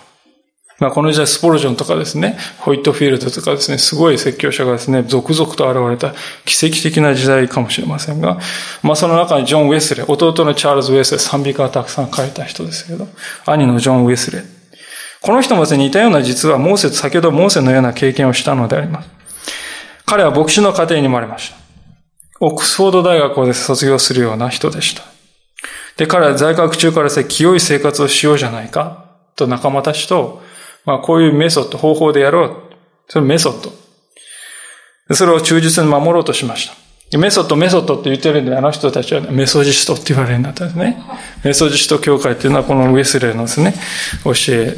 [0.78, 8.40] まあ、この時代、スポロジョンとかですね、ホイットフィールドとかですね、すごい説教者がですね、続々と現れた奇跡的な時代かもしれませんが、
[8.82, 13.06] まあ、その中にジョン・ウェスレー、弟のチャールズ・ウェスレー、賛美歌をたくさん書いた人ですけど、
[13.46, 14.61] 兄のジョン・ウェスレー。
[15.22, 19.08] この人も、似たような実は、モーセ先ほどモーセのような経験をしたのであります。
[20.04, 21.56] 彼は牧師の家庭に生まれました。
[22.40, 25.04] オックスフォード大学を卒業するような人でした。
[25.96, 29.04] で、彼は在学中からですね、清い生活をしようじゃないか、
[29.36, 30.42] と仲間たちと
[30.84, 32.56] まあ、こういうメソッド、方法でやろう。
[33.08, 35.14] それメソッド。
[35.14, 36.74] それを忠実に守ろうとしました。
[37.18, 41.02] メソッド、メソッドって言ってるんで、あの人たちは、メソジストって言われるようになったんですね。
[41.44, 43.74] メソジスト教会っていうのはこのウェスレーのですね、
[44.24, 44.76] 教え、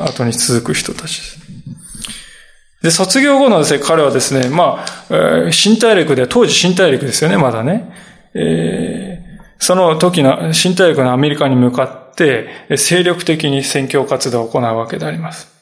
[0.00, 1.38] 後に続く人たちです。
[2.82, 7.90] で、卒業後のですね、彼はですね、まあ、新大陸で、当時新大陸ですよね、まだね。
[8.34, 15.53] えー、その時の新大陸のアメリカに向かって、って精力的に宣教活動を行うわけであります。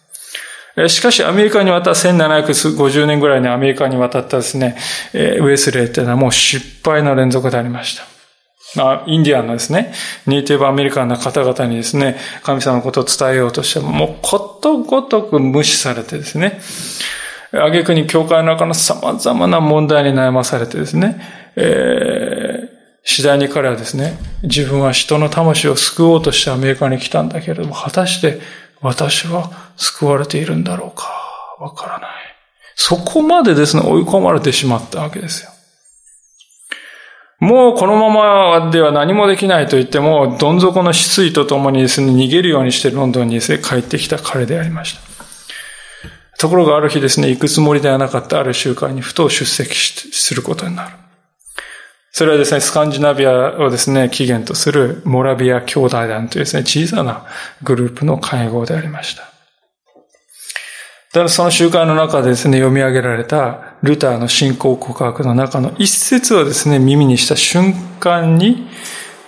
[0.89, 4.77] しかしアメリカに渡った1750年ぐらいにアメリカに渡ったですね、
[5.13, 8.05] ウェスレーっていうのはもう失敗の連続でありました。
[8.75, 9.93] まあ、インディアンのですね、
[10.27, 16.59] ネイティブアメリカンな方々にですね、神様のことを伝えようとしても、もうことごとく無視されてですね、
[17.53, 21.21] 挙句に教会の中の様々な問題に悩まされてですね、
[21.57, 28.41] えー次第に彼はですね、自分は人の魂を救おうとしてアメリカに来たんだけれども、果たして
[28.83, 31.09] 私は救われているんだろうか？
[31.61, 32.11] わからない。
[32.75, 35.51] そこまでですね、追い込まれてしまったわけですよ。
[37.38, 45.01] もうこのままでは何もできないと言っても、どん底の失意とともにですね、逃げるようにしてロンドンにですね、帰ってきた彼でありました。
[46.38, 50.97] ところがある日ですね、行くつもりではなかったある集会にふと出席することになる。
[52.14, 57.25] それはですね、スカンジナビアをですね、起源とするモラビア兄弟団というですね、小さな
[57.62, 59.22] グループの会合でありました。
[59.22, 59.29] だ
[61.20, 68.68] からその集会の中でですね、読み上げられたルターの信仰告白の中の一節をですね、耳にした瞬間に、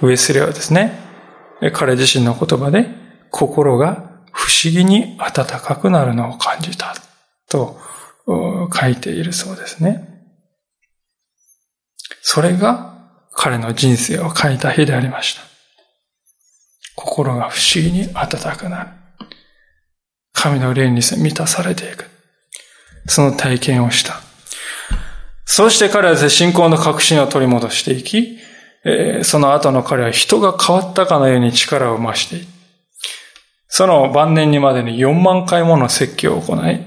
[0.03, 0.99] ウェスレはですね、
[1.73, 2.89] 彼自身の言葉で、
[3.31, 6.95] 心が不思議に暖かくなるのを感じた、
[7.49, 7.79] と
[8.27, 10.14] 書いているそうですね。
[12.23, 12.95] それが
[13.33, 15.43] 彼の人生を書いた日でありました。
[16.97, 18.91] 心が不思議に暖かくなる。
[20.33, 22.07] 神の霊に満たされていく。
[23.07, 24.21] その体験をした。
[25.45, 28.39] そして彼は信仰の確信を取り戻していき、
[29.23, 32.47] その後の彼は人が変わったかのように力を増してい
[33.67, 36.81] その晩年にまでに4万回もの説教を行い、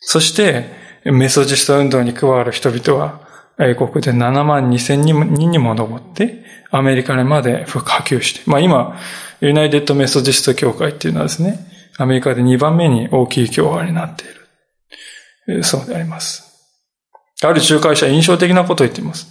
[0.00, 0.66] そして
[1.04, 3.25] メソジスト運動に加わる人々は
[3.58, 8.98] 英国で7万2千人にも上って、アメリカにまで波及して、まあ今、
[9.40, 11.58] ユナイテッドメソジスト協会っていうのはですね、
[11.98, 15.64] アメリカで2番目に大きい教会になっている。
[15.64, 16.45] そうであります。
[17.42, 19.26] ある仲介者は印象的なことを言っています。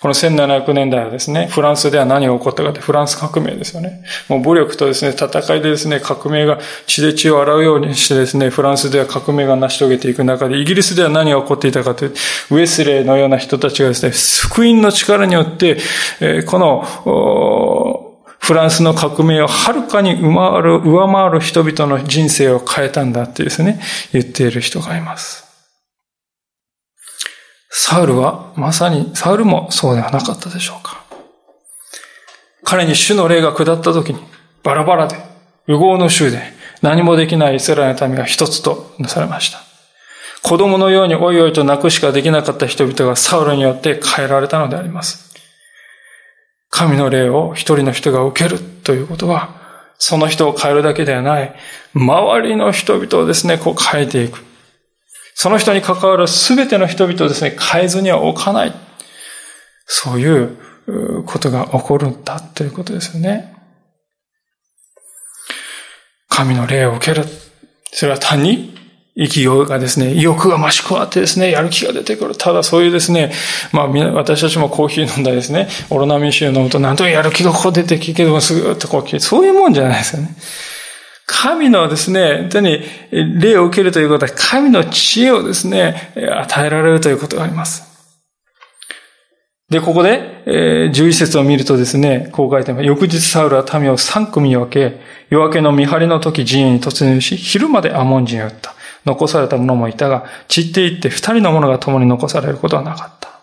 [0.00, 4.02] この1700年代はですね、フランスでは何が起こったかってフランス革命ですよね。
[4.28, 14.12] もう武力とですね、戦いでですね、革命が血で血を洗うようにしてですね、フランスでは革命が成し遂げていく中で、イギリスでは何が起こっていたかという、ウェスレーのような人たちがですね、
[14.48, 15.78] 福音の力によって、
[16.46, 23.80] この、フランスの革命をはるかに、上回る人々の人生を変えたんだってですね、
[24.12, 25.43] 言っている人がいます。
[27.86, 31.04] サウルはまさに、サウルもそうではなかったでしょうか。
[32.64, 34.20] 彼に主の霊が下った時に、
[34.62, 35.18] バラバラで、
[35.66, 36.40] 無謀の衆で、
[36.80, 39.58] 何もできないイスラエルの民が一つとなされました。
[40.42, 45.34] 子供のようにおいおいと泣くしかできなかった人々がサウルによって変えられたのであります。
[46.70, 49.50] 神の霊を一人の人が受けるということは、
[49.98, 51.54] その人を変えるだけではない、
[51.92, 54.42] 周りの人々をですね、こう変えていく。
[55.34, 58.72] その人に関わるすべての人々をですね、変えずには置かない。
[59.86, 60.56] そういう
[61.26, 63.54] ことが起こるんだということですよね。
[66.28, 67.24] 神の霊を受ける。
[67.92, 68.74] それは単に
[69.16, 72.36] 勢いがですね、意欲が増し加わってですね、やる気が出てくる。
[72.36, 73.32] ただそういうですね、
[73.72, 80.36] まあ私たちもコーヒー飲んだりですね、オロナミン酒を飲むとなんとやる気がこう出てきて、すぐっとこう消えそういうもんじゃないですよね。
[81.26, 87.94] 神のですね、本当に霊を受けるということは、神の知恵をですね、与えられるということがあります。
[89.70, 92.84] で、ここで、えー、11節を見るとですね、こう書いてます。
[92.84, 98.74] 翌日サウルは民を3組に分け、夜明けの見張りの時陣営に突入し、昼までアモン人を撃った。
[99.06, 103.40] 残された者もいたが、散っていって二人の者が共に残されることはなかった。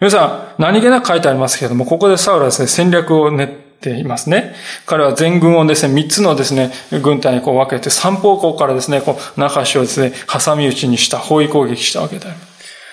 [0.00, 3.48] 皆さん、何気なく書いてありますけれども、ここでサウルはですね、戦略を練っ
[3.84, 4.54] ていますね。
[4.86, 12.34] 彼は全軍をですね、三つのですね、軍隊にこう分けて、三方向からですね、こう、中州をですね、挟み撃ちにした、包囲攻撃したわけだよ。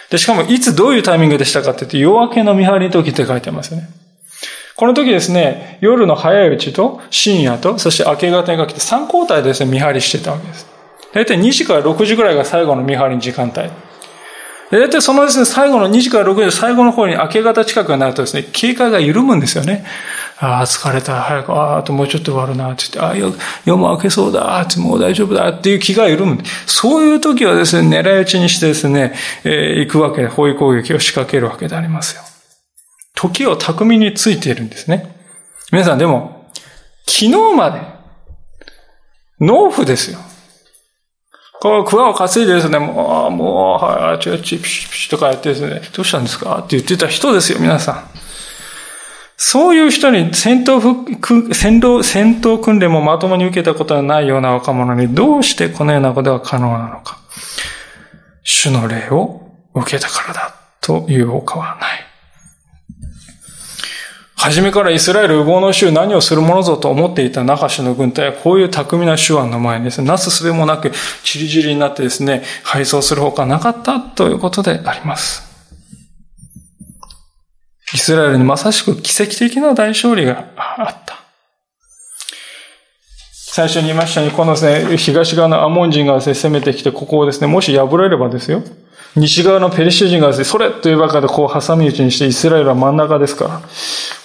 [0.09, 3.87] で、しかも、いつどういうタイミングでしたかって言って、夜明けの見張りの時って書いてますよね。
[4.75, 10.65] この時ですね、夜の早いうちと深夜と、そして明け方にかけて3交代でですね、見張りしてたわけです。
[11.13, 13.69] 大体2時から6時ぐらいが最後の見張りの時間帯。
[14.71, 19.85] 大体そのですね、最後の2時から6時、最後の方に明け方近くになるとですね、警戒が緩むんですよね。
[20.43, 23.15] ああ、疲れた、早く、ああ、あともうちょっと終わるな、って言って、ああ、
[23.63, 26.41] 夜も明けそうだ、ってもう大丈夫だ、っていう気が緩む。
[26.65, 32.23] そういう時はですね、狙い撃ちにしてですね、えー、行くわけで、包囲攻撃を仕掛けるわけでありますよ。
[33.13, 35.15] 時を巧みについているんですね。
[35.71, 36.49] 皆さんでも、
[37.05, 37.79] 昨日まで、
[39.39, 40.17] 農夫ですよ。
[41.61, 46.57] こう、桑を担いでですね、もう、もう、はい、ちょ、ち、ピシピシとかやってですね、どうしたんですか？
[46.57, 48.10] って言ってた人ですよ、皆さん。
[49.43, 50.79] そういう人に戦闘
[51.51, 57.17] 戦闘、戦闘訓練もまともに受けたことのないような若者にどうしてこのようなことが可能なのか。
[58.43, 59.41] 主の霊を
[59.73, 62.05] 受けたからだという他はない。
[64.35, 70.91] 初めからイスラエル右往の衆何をするものぞと思っていたナハシの軍隊はこういう巧みな手腕の前にですね、なすすべもなく、
[71.23, 75.50] チリチリになってですね、敗走するほかなかったということであります。
[77.93, 81.21] イスラエルにまさしく奇跡的な大勝利があった。
[83.53, 88.63] 最初に言いましたように、このですね、東側のアモン人がですね、攻めてきて、ここをですね、もし破れればですよ、
[89.17, 93.61] 西側のペリシュ人がですね、それというばかでこう挟み撃ちにして、イスラエルは真ん中ですから、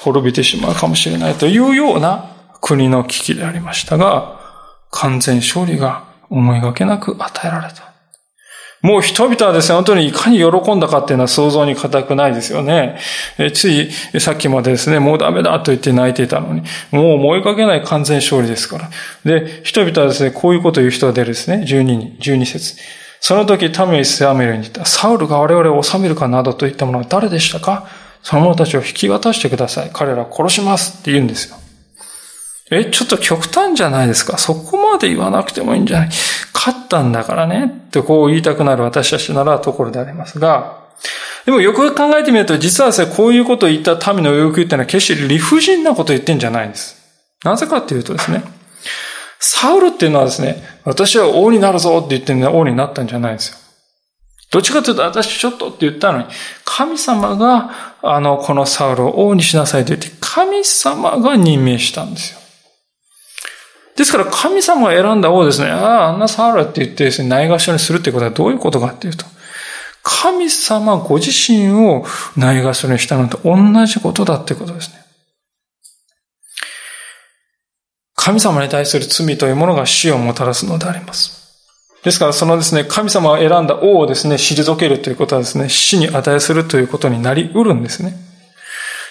[0.02, 4.38] 滅びてしまうかもしれないというような国の危機でありましたが、
[4.92, 7.85] 完全勝利が思いがけなく与えられた。
[8.86, 12.98] もう人々はですね、本当にいかに喜んだかっていうのは想像に難くないですよね。
[13.36, 16.62] えついさっきまでですね、もうダメだと言って泣いていたのに、
[16.92, 18.90] もう思いかけない完全勝利ですから。
[19.24, 22.76] で、人々はですね、こういうことを言う人が出るですね、12人、12節。
[23.20, 24.84] その時、民はイスラメルに言った。
[24.86, 27.88] サウルが我々を治めるかなどといったものは誰でしたか？
[28.22, 29.90] その者たちを引き渡してください。
[29.92, 31.56] 彼らを殺しますって言うんですよ。
[32.70, 34.38] え、ちょっと極端じゃないですか。
[34.38, 36.08] そこまで言わなくてもいいんじゃない？
[36.52, 37.72] 勝ったんだからね。
[37.86, 40.84] ってこう言いたくなる私たちならところでありますが、
[41.44, 46.96] でもよく考えてみると、実はですね、こういうことを言った民の要求っていうのは決して理不尽なことを言ってんじゃないんです。
[47.44, 48.42] なぜかっていうとですね、
[49.38, 53.58] サウルっていうのはですね、私は王になるぞって言って王になったんじゃないんですよ。
[54.50, 56.24] どっちかというと、私ちょっとって言ったのに、
[56.64, 62.40] 神様が、あの、このサウルを王にしなさいと言って、神様が任命したんですよ。
[63.96, 69.24] ですから、神様が選んだ王ですね、ああ、あんなサウルって言ってですね、ないがしろにするってことはどういうことかっていうと、
[70.02, 72.04] 神様ご自身を
[72.36, 74.96] ないがしろにしたのと同じことだってことですね。
[78.14, 81.36] 神様に対する罪というものが死をもたらすのであります。
[82.04, 88.25] ですから、そのですね、神様が選んだ王をですね、退けるということはですね、死に値するということになり得るんですね。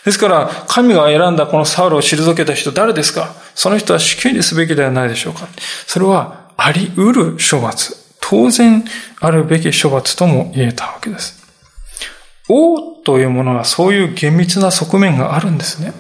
[0.06, 3.34] ですから、神が選んだこのサウルを退けた人誰ですか？
[3.56, 5.48] その人は死刑にすべきではないでしょうか
[5.88, 7.98] それは、あり得る処罰。
[8.22, 8.86] 当然、
[9.20, 11.44] あるべき処罰とも言えたわけです。
[12.48, 15.94] 王というものはそういう厳密な側面があるんですね。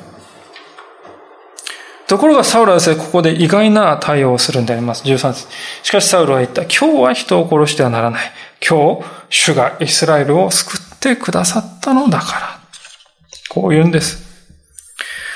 [2.07, 5.03] ところがサウルはですね、ここで意外な対応をするんであります。
[5.03, 5.47] 13節。
[5.81, 6.61] しかしサウルは言った。
[6.61, 8.31] 今日は人を殺してはならない。
[8.67, 12.54] 今日、主がイスラエルを救ってくださったのだから。
[13.55, 14.23] こう言うんです。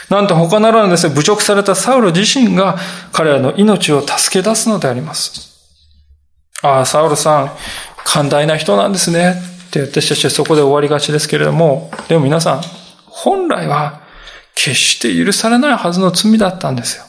[0.10, 2.78] なんと他ならぬですね、侮辱されたサウル自身が
[3.14, 5.50] 彼らの命を助け出すのであります。
[6.62, 7.52] ああ、サウルさん、
[8.04, 9.42] 寛大な人なんですね。
[9.68, 12.62] って私たちはそこで終わりがちですけれども、でも皆さん、
[13.06, 14.02] 本来は
[14.56, 17.06] 決して許されないはずの罪だったんですよ。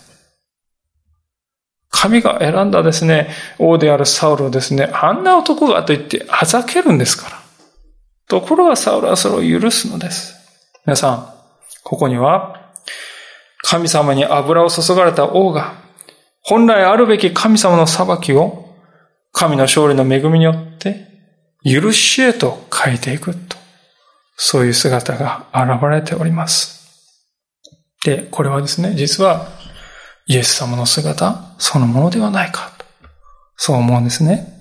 [1.89, 7.41] 神が選んだですね、王であるサウルをですね、あんな男がと言ってあざけるんですから。
[8.29, 10.40] ところがサウルはそれを許すのです。
[10.87, 11.35] 皆さん、
[11.85, 12.73] ここには、
[13.63, 15.75] 神様に油を注がれた王が、
[16.43, 18.75] 本来あるべき神様の裁きを、
[19.33, 21.07] 神の勝利の恵みによって、
[21.65, 23.57] 許しへと変えていくと、
[24.37, 26.81] そういう姿が現れております。
[28.03, 29.49] で、これはですね、実は
[30.27, 32.87] イエス様の姿そのものではないかと。
[33.57, 34.55] そう思うんですね。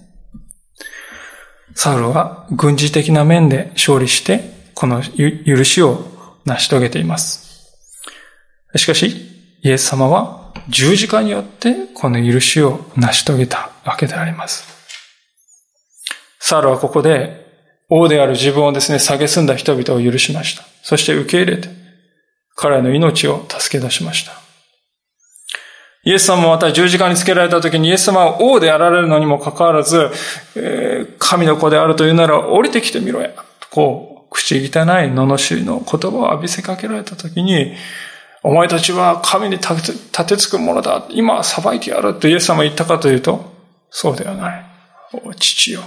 [1.76, 6.06] サウルは軍事的な面で勝利して、この許しを
[6.46, 7.50] 成し遂げています。
[8.76, 9.08] しかし、
[9.62, 14.64] イエス様は十字架によってこの許しを成し遂げたわけであります。
[16.40, 17.46] サウルはここで
[17.90, 20.64] 王である自分をですね、蔑んだ人々を許しました。
[20.84, 21.70] そして受け入れて、
[22.56, 24.34] 彼の命を助け出しました。
[26.04, 30.10] イエス様もまた十字架につけられた時にイエス様は王であられるのにもかかわらず、
[30.56, 33.30] えー、神の子であるというなら降りてきてみろや。
[33.60, 37.76] とこう、口汚い罵りの言葉を浴びせかけられた時に、
[38.44, 41.06] お前たちは神に立てつくものだ。
[41.10, 43.54] 今裁いてやるとイエス様は言ったかというと、
[43.90, 44.66] そうではない。
[45.26, 45.82] お父よ、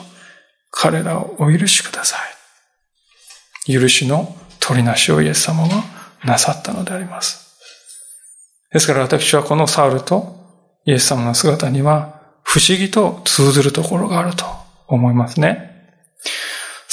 [0.71, 2.17] 彼らをお許しくださ
[3.69, 3.73] い。
[3.73, 5.85] 許しの取りなしをイエス様は
[6.25, 7.59] なさったのであります。
[8.73, 10.37] ですから私はこのサウルと
[10.85, 14.45] イエス様の姿には不思議と通ずるところがあると
[14.89, 15.72] 思いますね。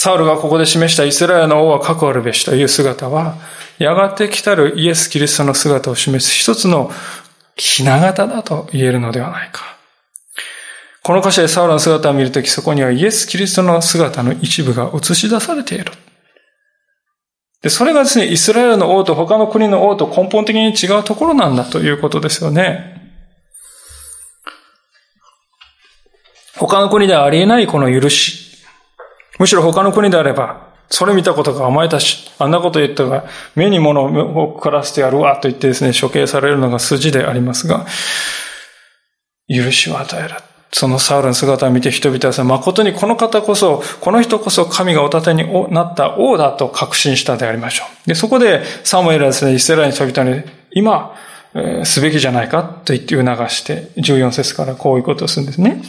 [0.01, 3.35] サウルがここで示したイスラエルの王は確あるべしという姿は、
[3.79, 6.89] やがて来たるイエス・キリストの姿を示す一つの
[7.57, 9.77] ひな形だと言えるのではないか。
[11.03, 15.91] この歌詞でサウルの姿を見るとき、そこにはイエス・キリストの姿の一部が映し出されている。
[17.61, 23.19] で、それがですね、イスラエルの王と他の国の王と根本的に違うところなんだということですよね。
[26.55, 28.48] 他の国ではありえないこの許し。
[29.39, 33.25] むしろ他の国であれば、それ見たことがお前たち、あんなこと言ったが、
[33.55, 37.85] 目に物を凝らしてやるわと言ってですね、処刑されるのが筋でありますが、
[39.47, 40.35] 許しを与える。
[40.71, 48.09] そのサウルの姿を見て人々はさ、誠にこの方こそ、この人こそ神がお立てになった王だと確信したでありましょう。
[48.09, 51.15] で、そこでサムエルはですね、イスラエルに人々に、今、
[51.83, 55.81] すべきじゃないかと言って促して、14節からこういうことをするんですね。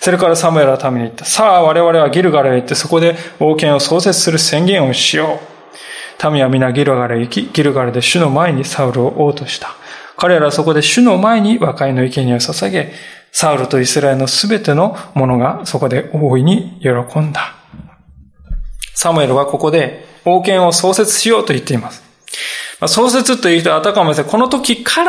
[0.00, 1.24] それからサムエルは民に言った。
[1.24, 6.30] さあ、我々はギルガルへ行って、そこで王権を創設する宣言をしよう。
[6.30, 9.76] 民は皆ギルガルへ行き、ギルガルで主の前にサウルを王とした。
[10.16, 12.92] 彼らはそこで主の前に和解の生贄を捧げ、
[13.30, 17.54] サウルとイスラエルのすべてのものがそこで大いに喜んだ。
[18.94, 22.02] サムエルはここで王権を創設しようと言っています。
[22.86, 25.04] 創設という人はあたかもですね、この時か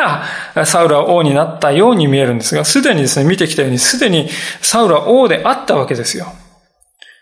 [0.53, 4.30] らサウルは王になったように見えるんですが、すでにですね、見てきたように、すでに
[4.61, 6.28] サウルは王であったわけですよ。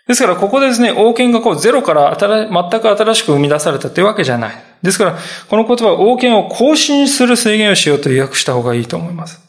[0.07, 4.63] ですから、ここでですね、王権がこうゼロから全く新しく生み出されたというわけじゃない。
[4.81, 5.17] ですから、
[5.49, 9.41] この言葉は王権を更新する制限をしようと訳した方がいいと思います。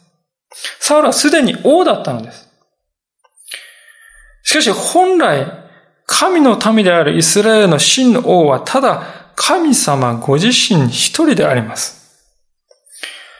[0.79, 2.47] サウルはすでに王だったのです。
[4.43, 5.45] しかし、本来、
[6.05, 12.05] 神の民であるイスラエルの真の王は、ただ神様ご自身一人であります。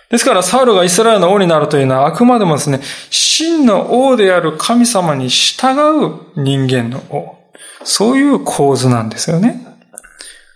[0.10, 2.80] ですから、サウルがイスラエルの王になるというのは、あくまでもですね、
[3.10, 5.74] 真の王である神様に従
[6.06, 7.36] う人間の王。
[7.84, 9.66] そういう構図なんですよね。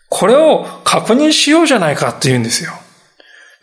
[0.09, 2.71] これを確認しようじゃないかって言うんですよ。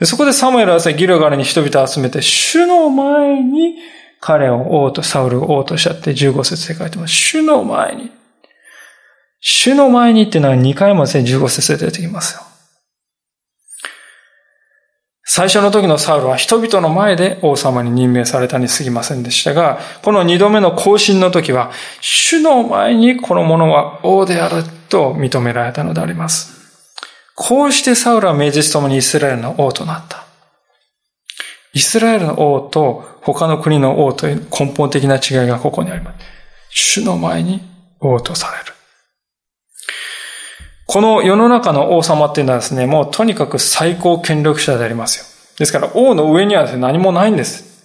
[0.02, 3.76] そこでサムエルはですねギルガルに人々を集めて、主の前に
[4.20, 7.14] 彼を王と、サウルを王としちゃって15節で書いてます。
[7.14, 8.10] 主の前に。
[9.48, 12.42] 主の前にっていうのは2回もですね、15節で出てきますよ。
[15.24, 21.70] 最初の時のサウルは人々の前で王様に任命されたに過ぎませんでしたが、この二度目の更新の時は、
[22.00, 26.90] 主の前にこの者は王であると認められたのであります。
[27.36, 30.24] こうしてサウルは名実ともにイスラエルの王となった。
[31.72, 36.24] イスラエルの王と他の国の王という根本的な違いがここにあります。
[36.70, 37.60] 主の前に
[38.00, 38.75] 王とされる。
[40.86, 45.24] この世の中の王様っていうのはですね、もうとにかく最高権力者でありますよ。
[45.58, 47.76] ですから王の上にはですね、何もないんです。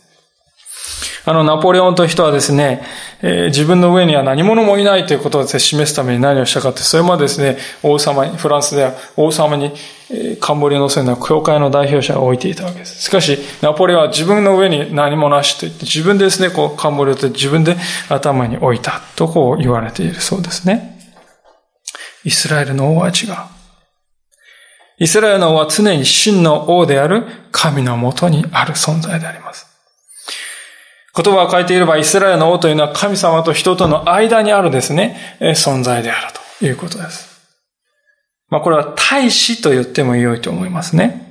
[1.23, 2.83] あの、ナポレオンという人はですね、
[3.21, 9.71] えー、自分の上には何者もいないということを示すために何をしたかって、それまでですね、王様に、フランスでは王様に、
[10.09, 13.03] えー、冠を乗せるのは教会の代表者を置いていたわけです。
[13.03, 17.77] しかし、ナポレオンは自分の上に何もなしと言って、自分でですね、こう、冠をって自分で
[18.09, 21.00] 頭に置いたとこう言われているそうですね。
[22.23, 23.13] イスラエルの王は違う。
[24.99, 29.67] イスラエルの王は常に真の王である神のもとにある存在であります。
[31.13, 37.31] 言葉を変えていれば、イスラエルの王というのは神様と人との間にあるですね、存在であるということです。
[38.49, 41.29] まあこれは大使と言っても良いと思いますね。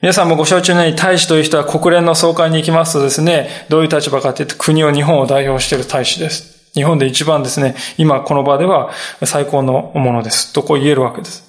[0.00, 6.57] 皆さんもご承知のように大使という人は国連の総会に行きますとですね、どういう立場かというと国を日本を代表している大使です。
[6.74, 8.90] 日本で一番ですね、今この場では
[9.24, 10.52] 最高のものです。
[10.52, 11.48] とこう言えるわけです。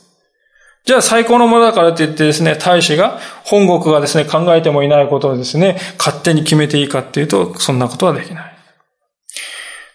[0.86, 8.56] じゃあ最高のものだからといってですね、大使が本国がですね、考えてもいないことをですね、勝手に決めていいかっていうと、そんなことはできない。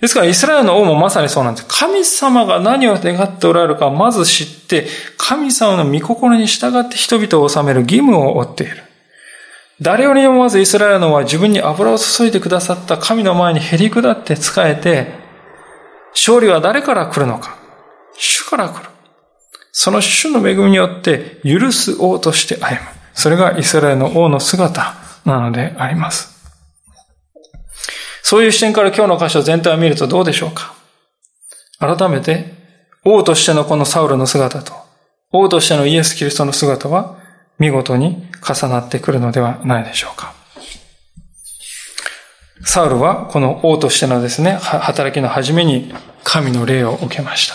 [0.01, 1.67] ですからイスラエルの王もまさにそうなんです。
[1.67, 8.84] 神様が何を願っておられるかまず知って、神様の御心に従って人々を治める義務を負っている。
[9.81, 15.13] 誰よりもまずイスラエルのは自分に油を注いでくださった神の前にへり下って仕えて、
[16.13, 17.59] 勝利は誰から来るのか
[18.17, 18.89] 主から来る。
[19.73, 22.81] その主の恵みによって許す王として歩む。
[23.15, 24.95] それがイスラエルの王の姿
[25.25, 26.35] なのであります。
[28.23, 30.75] そういう視点から今日の箇所全体を見るとどうでしょうか
[31.79, 32.55] 改めて、
[33.05, 34.73] 王としてのこのサウルの姿と、
[35.33, 37.19] 王としてのイエス・キリストの姿は、
[37.59, 40.35] 見事に重なってくるのではないでしょうか。
[42.65, 45.93] サウルはこの王としてのですね、働きの初めに
[46.25, 47.55] 神の霊を受けました。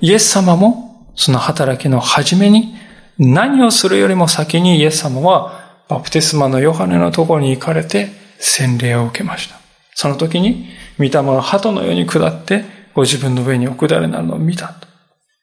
[0.00, 2.74] イエス様もその働きの初めに
[3.18, 8.08] 何をするよりも先にイエス様はバプテスマのヨハネのところに行かれて
[8.38, 9.56] 洗礼を受けました。
[9.94, 10.68] その時に
[10.98, 12.64] 御霊の鳩のように下って
[12.94, 14.88] ご自分の上にお下りになるのを見たと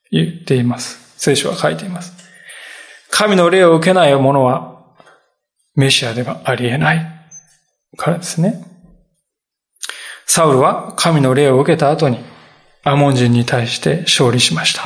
[0.10, 1.07] 言っています。
[1.18, 2.14] 聖書は書いています。
[3.10, 4.86] 神の霊を受けない者は
[5.76, 7.06] メシアではありえない
[7.98, 8.64] からですね。
[10.26, 12.20] サウルは神の霊を受けた後に
[12.84, 14.84] アモン人に対して勝利しました。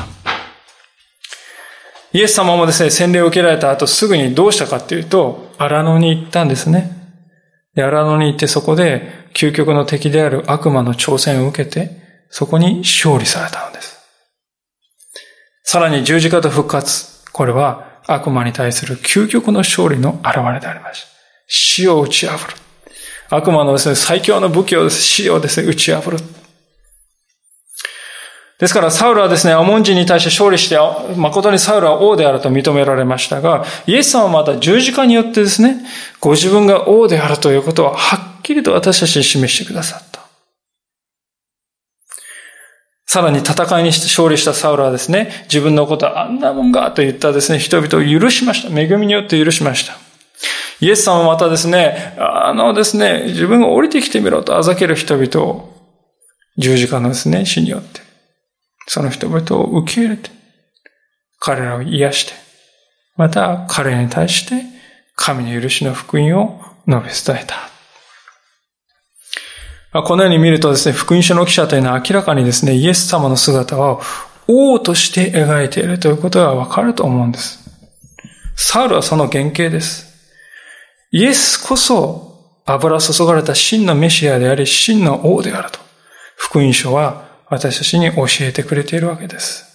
[2.13, 6.91] イエス様もですね、洗礼を受けられた後すぐにどうしたかっていうと、荒野に行ったんですね。
[7.73, 13.90] で、荒野に行ってそこで究極の敵である悪魔の挑戦を受けて、そこに勝利されたのです。
[15.64, 17.26] さらに十字架と復活。
[17.32, 21.07] これは悪魔に対する究極の勝利の現れでありました。
[21.47, 22.55] 死を打ち破る。
[23.30, 26.18] 悪魔のですね、最強の武器を死をですね、打ち破る。
[28.59, 30.78] ですから、サウルはですね、アモン人に対して勝利して、
[31.16, 35.78] 誠にサウルは王であると認められましたが、イエス様はまた十字架によってですね、
[36.20, 40.11] ご自分が王であるということをはっきりと私たちに示してくださった。
[43.12, 48.70] さらに戦いにして勝利したサウルはですね、自分のことはあんなもんがと言ったですね、人々を許しました。
[48.70, 49.97] 恵みによって許しました。
[50.80, 55.74] イエス様はまたですね、あのですね、自分が降りてきてみろとあざける人々を
[56.57, 57.99] 十字架のですね、死によって、
[58.88, 60.30] その人々を受け入れて、
[61.38, 62.34] 彼らを癒して、
[63.18, 64.64] また彼に対して
[65.18, 67.70] 神の許しの福音を述べ伝えた。
[69.93, 74.01] このように見るとですね、福音書の記者というのは明らかにですね、イエス様の姿を
[74.47, 77.59] 王として描いているということがわかると思うんです。
[78.55, 80.07] サウルはその原型です。
[81.11, 82.31] イエスこそ
[82.65, 85.79] 油注がれた真のメシアであり、真の王であると。
[86.37, 89.65] 福音書は私たちに教えてくれているわけです。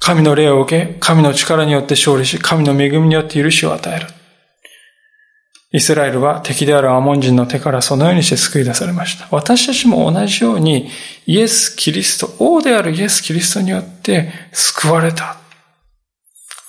[0.00, 4.06] 神の霊を受け、神の力によって勝利し、神の恵みによって許しを与える。
[5.74, 9.26] イスラエルは敵であるアモン人の手からそのようにして救い出されました。
[9.32, 10.88] 私たちも同じように
[11.26, 15.36] イエス・キリスト、王であるイエス・キリストによって救われた。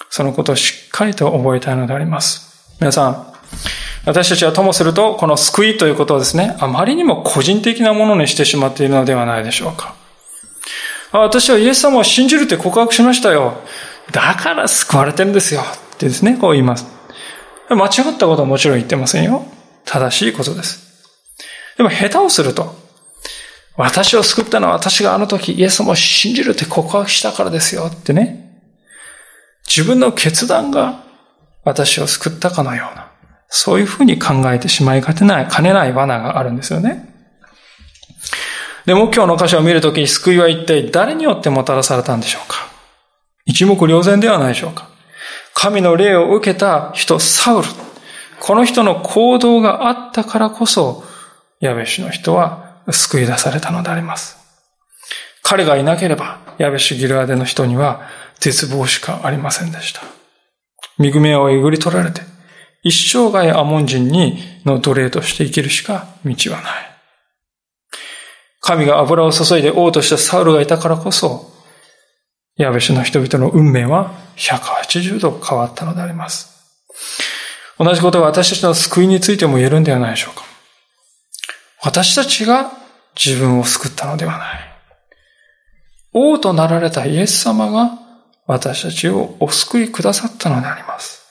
[0.10, 2.76] そのことをしっかりと覚えたいのであります。
[2.80, 3.28] 皆さん、
[4.08, 9.94] 私たちはともすると、この救いということをですね、あまりにも個人的なものにしてしまっているのではないでしょうか。
[11.12, 13.62] 私はイエス様を信じるって告白しましたよ。
[14.12, 15.62] だから救われてるんですよ。
[15.62, 16.95] ってですね、こう言います。
[17.70, 19.44] 間違ったことはもちろん言ってませんよ。
[19.86, 20.86] 正しいことです。
[21.78, 22.76] でも下手をすると、
[23.78, 28.62] 私を救ったのは私があの時イエス様を信じるって告白したからですよってね。
[29.68, 31.04] 自分の決断が
[31.64, 33.12] 私を救ったかのような、
[33.50, 37.14] そういうふうに考えてしまいかねない、かねない罠があるんですよね。
[38.86, 42.70] でも今日の箇所を見るときに救いは一体誰によってもたらされたんでしょうか
[43.46, 44.90] 一目瞭然ではないでしょうか
[45.56, 47.68] 神の霊を受けた人、サウル。
[48.42, 51.04] この人の行動があったからこそ、
[51.62, 54.38] ヤベシの人は救い出されたのであります。
[55.42, 58.02] 彼がいなければ、ヤベシギルアデの人には
[58.40, 60.02] 絶望しかありませんでした。
[61.00, 62.22] 恵みをえぐり取られて、
[62.84, 66.96] 一生涯アモン人にの奴隷として生きるしか道はない。
[68.60, 71.55] 神が油を注いで王としたサウルがいたからこそ、
[72.58, 76.56] ヤベシの人々の運命は180度変わったのであります。
[77.78, 80.44] 同じことが私たちの救いについても言えるんではないでしょうか。
[81.84, 82.72] 私たちが
[83.16, 84.60] 自分を救ったのではない。
[86.14, 88.00] 王となられたイエス様が
[88.48, 91.26] 私たちをお救いくださったのであります。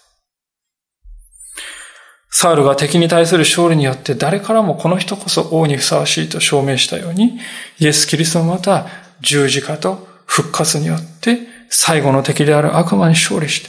[2.30, 7.38] サウルが敵に対する勝利によって誰からもこの人こそ王にふさわしいと証明したように、
[7.78, 8.86] イエス・キリストもまた
[9.20, 11.38] 十字架と復活によって
[11.70, 13.68] 最後の敵である悪魔に勝利して、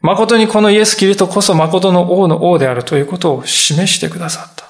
[0.00, 4.64] 誠にこのイエス・キリストこそ誠の王の王であるということを示してくださった。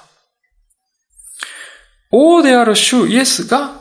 [2.11, 3.79] 王である主イエスが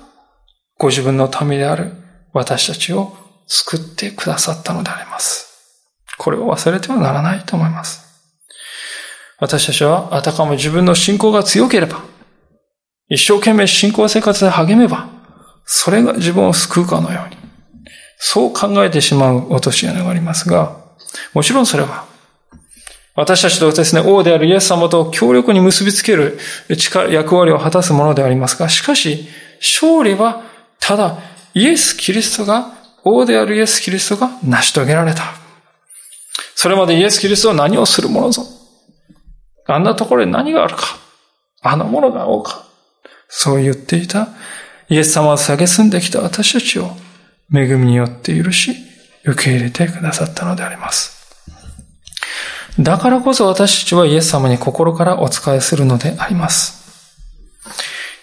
[0.76, 1.92] ご自分の民である
[2.34, 5.48] 私たちを救ってくださったのであります。
[6.18, 8.04] これを忘れてはならないと思います。
[9.38, 12.02] 私たちはあたかも自分の信仰が強ければ、
[13.08, 15.08] 一生懸命信仰生活で励めば、
[15.64, 17.37] それが自分を救うかのように、
[18.18, 20.76] そう考えてしまう落とし穴がありますが、
[21.32, 22.06] もちろんそれは、
[23.14, 26.38] 私たちとですね、王であるイエス様と強力に結びつける
[26.76, 29.28] 力、役割を果たすものでありますが、しかし、
[29.60, 30.42] 勝利は、
[30.78, 31.18] ただ、
[31.54, 35.22] イエス・キリストが、王であるイエス・キリストが成し遂げられた。
[36.54, 38.44] それまでイエス・キリストは何をするものぞ？
[39.66, 40.82] あんなところに何があるか？
[41.62, 42.66] あのものが多か？
[43.28, 44.28] そう言っていた
[44.88, 46.90] イエス様を蔑んできた私たちを
[47.54, 48.74] 恵みによって許し、
[49.24, 51.18] 受け入れてくださったのであります。
[52.78, 56.78] だからこそ私たちはイエス様に心からお仕えするのであります。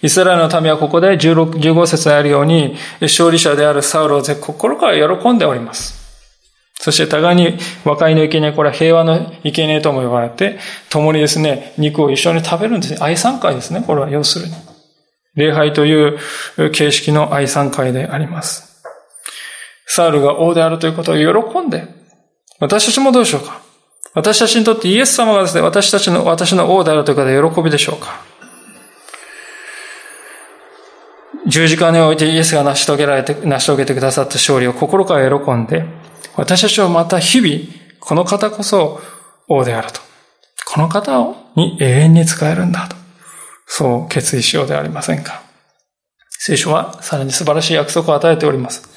[0.01, 6.05] イスラエルの民はここで16 15節にあるように、勝利者であるサウルを心から喜んでおります。
[6.79, 10.59] そして互いに和解の生贄、これは平和の生贄とも呼ばれて、
[10.89, 12.99] 共にですね、肉を一緒に食べるんですね。
[13.01, 13.83] 愛産会ですね。
[13.85, 14.53] これは要するに。
[15.35, 16.19] 礼拝という
[16.71, 18.74] 形式の愛産会であります。
[19.85, 21.87] サウルが王であるということを喜んで、
[22.59, 23.61] 私たちもどうでしょうか？
[24.13, 28.21] 私たちにとってイエス様がですね、私たちの、私の王であるということで喜びでしょうか？
[31.47, 35.85] 十字架においてイエスが成し遂げられて、成し遂げてくださった勝利を心から喜んで、
[36.35, 37.63] 私たちはまた日々、
[37.99, 38.99] この方こそ
[39.47, 39.99] 王であると。
[40.65, 42.95] この方に永遠に使えるんだと。
[43.67, 45.43] そう決意しようではありませんか？
[46.29, 48.89] 聖書はさらに素晴らしい約束を与えております。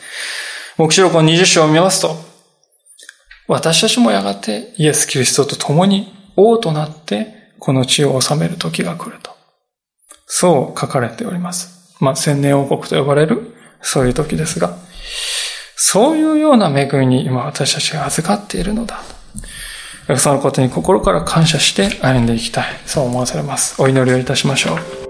[0.79, 2.15] 目視録の20章を見ますと、
[3.49, 9.33] 私たちもやがてイエス・キリストと共に王となってこの地を治める時が来ると。
[10.27, 11.97] そう書かれております。
[11.99, 14.77] まあ、千年王国と呼ばれるそういう時ですが、
[15.75, 19.03] そういうような恵みに今私たちが預かっているのだ。
[20.17, 22.67] そのことに心から感謝して歩んでいきたい。
[22.87, 23.83] そう思わされます。
[23.83, 25.08] お祈りをいたしましょう。